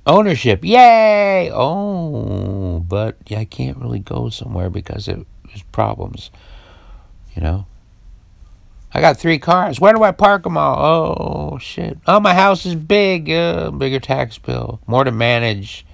Ownership, 0.06 0.64
yay! 0.64 1.50
Oh, 1.52 2.80
but 2.82 3.18
I 3.32 3.46
can't 3.46 3.78
really 3.78 4.00
go 4.00 4.30
somewhere 4.30 4.70
because 4.70 5.08
it, 5.08 5.26
there's 5.48 5.64
problems. 5.64 6.30
You 7.36 7.42
know? 7.42 7.66
I 8.94 9.02
got 9.02 9.18
three 9.18 9.40
cars. 9.40 9.80
Where 9.80 9.94
do 9.94 10.04
I 10.04 10.12
park 10.12 10.44
them 10.44 10.58
all? 10.58 11.54
Oh, 11.54 11.58
shit. 11.58 11.98
Oh, 12.06 12.20
my 12.20 12.34
house 12.34 12.66
is 12.66 12.76
big. 12.76 13.30
Uh, 13.30 13.72
bigger 13.72 14.00
tax 14.00 14.38
bill. 14.38 14.80
More 14.86 15.04
to 15.04 15.12
manage. 15.12 15.86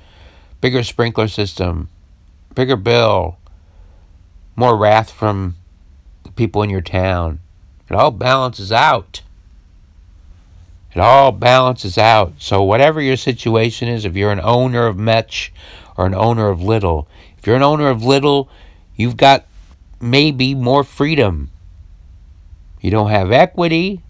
Bigger 0.60 0.84
sprinkler 0.84 1.28
system. 1.28 1.90
Bigger 2.54 2.76
bill. 2.76 3.38
More 4.56 4.78
wrath 4.78 5.10
from 5.10 5.56
people 6.36 6.62
in 6.62 6.70
your 6.70 6.82
town. 6.82 7.40
It 7.90 7.96
all 7.96 8.12
balances 8.12 8.72
out. 8.72 9.22
It 10.94 11.00
all 11.00 11.32
balances 11.32 11.98
out. 11.98 12.34
So, 12.40 12.62
whatever 12.64 13.02
your 13.02 13.16
situation 13.16 13.88
is, 13.88 14.04
if 14.04 14.16
you're 14.16 14.32
an 14.32 14.42
owner 14.42 14.88
of 14.88 14.98
much 14.98 15.54
or 15.96 16.06
an 16.06 16.16
owner 16.16 16.50
of 16.50 16.62
little, 16.62 17.08
if 17.38 17.48
you're 17.48 17.56
an 17.56 17.64
owner 17.64 17.90
of 17.90 18.04
little, 18.04 18.50
you've 18.96 19.18
got 19.18 19.46
maybe 20.02 20.54
more 20.54 20.84
freedom. 20.84 21.50
You 22.82 22.92
don't 22.92 23.10
have 23.10 23.32
equity. 23.32 24.02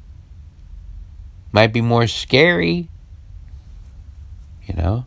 Might 1.51 1.73
be 1.73 1.81
more 1.81 2.07
scary. 2.07 2.89
You 4.65 4.73
know? 4.75 5.05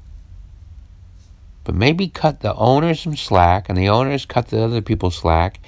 But 1.65 1.75
maybe 1.75 2.09
cut 2.09 2.41
the 2.41 2.55
owners 2.55 3.01
some 3.01 3.17
slack 3.17 3.69
and 3.69 3.79
the 3.79 3.89
owners 3.89 4.27
cut 4.27 4.49
the 4.49 4.63
other 4.63 4.83
people 4.83 5.11
slack. 5.11 5.59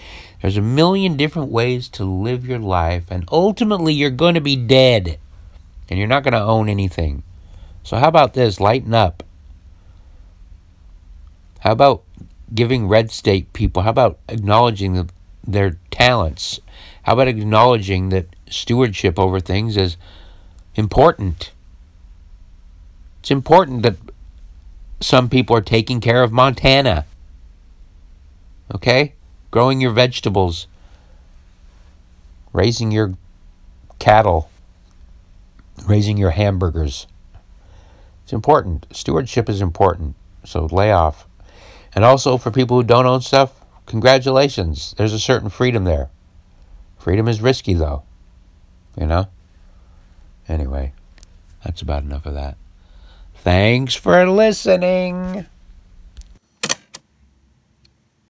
There's 0.42 0.58
a 0.58 0.62
million 0.62 1.16
different 1.16 1.50
ways 1.50 1.88
to 1.90 2.04
live 2.04 2.46
your 2.46 2.58
life, 2.58 3.04
and 3.10 3.26
ultimately, 3.32 3.94
you're 3.94 4.10
going 4.10 4.34
to 4.34 4.40
be 4.40 4.54
dead 4.54 5.18
and 5.88 5.98
you're 5.98 6.08
not 6.08 6.22
going 6.22 6.32
to 6.32 6.40
own 6.40 6.68
anything. 6.68 7.22
So, 7.82 7.96
how 7.96 8.08
about 8.08 8.34
this? 8.34 8.60
Lighten 8.60 8.94
up. 8.94 9.22
How 11.60 11.72
about 11.72 12.02
giving 12.54 12.88
red 12.88 13.10
state 13.10 13.52
people, 13.52 13.82
how 13.82 13.90
about 13.90 14.18
acknowledging 14.28 14.94
the, 14.94 15.08
their 15.46 15.78
talents? 15.90 16.60
How 17.02 17.14
about 17.14 17.28
acknowledging 17.28 18.10
that 18.10 18.26
stewardship 18.48 19.18
over 19.18 19.40
things 19.40 19.76
is 19.76 19.96
important? 20.74 21.50
It's 23.20 23.30
important 23.30 23.82
that 23.82 23.96
some 25.00 25.28
people 25.28 25.56
are 25.56 25.62
taking 25.62 26.00
care 26.00 26.22
of 26.22 26.32
Montana. 26.32 27.04
Okay? 28.74 29.14
Growing 29.50 29.80
your 29.80 29.92
vegetables, 29.92 30.66
raising 32.52 32.92
your 32.92 33.14
cattle 33.98 34.50
raising 35.84 36.16
your 36.16 36.30
hamburgers. 36.30 37.06
It's 38.24 38.32
important. 38.32 38.86
Stewardship 38.92 39.48
is 39.48 39.60
important. 39.60 40.16
So 40.44 40.66
lay 40.66 40.92
off. 40.92 41.26
And 41.94 42.04
also 42.04 42.36
for 42.36 42.50
people 42.50 42.76
who 42.76 42.86
don't 42.86 43.06
own 43.06 43.20
stuff, 43.20 43.64
congratulations. 43.86 44.94
There's 44.96 45.12
a 45.12 45.18
certain 45.18 45.48
freedom 45.48 45.84
there. 45.84 46.10
Freedom 46.98 47.28
is 47.28 47.40
risky 47.40 47.74
though. 47.74 48.02
You 48.98 49.06
know? 49.06 49.28
Anyway, 50.48 50.92
that's 51.64 51.82
about 51.82 52.02
enough 52.02 52.26
of 52.26 52.34
that. 52.34 52.56
Thanks 53.34 53.94
for 53.94 54.28
listening. 54.28 55.46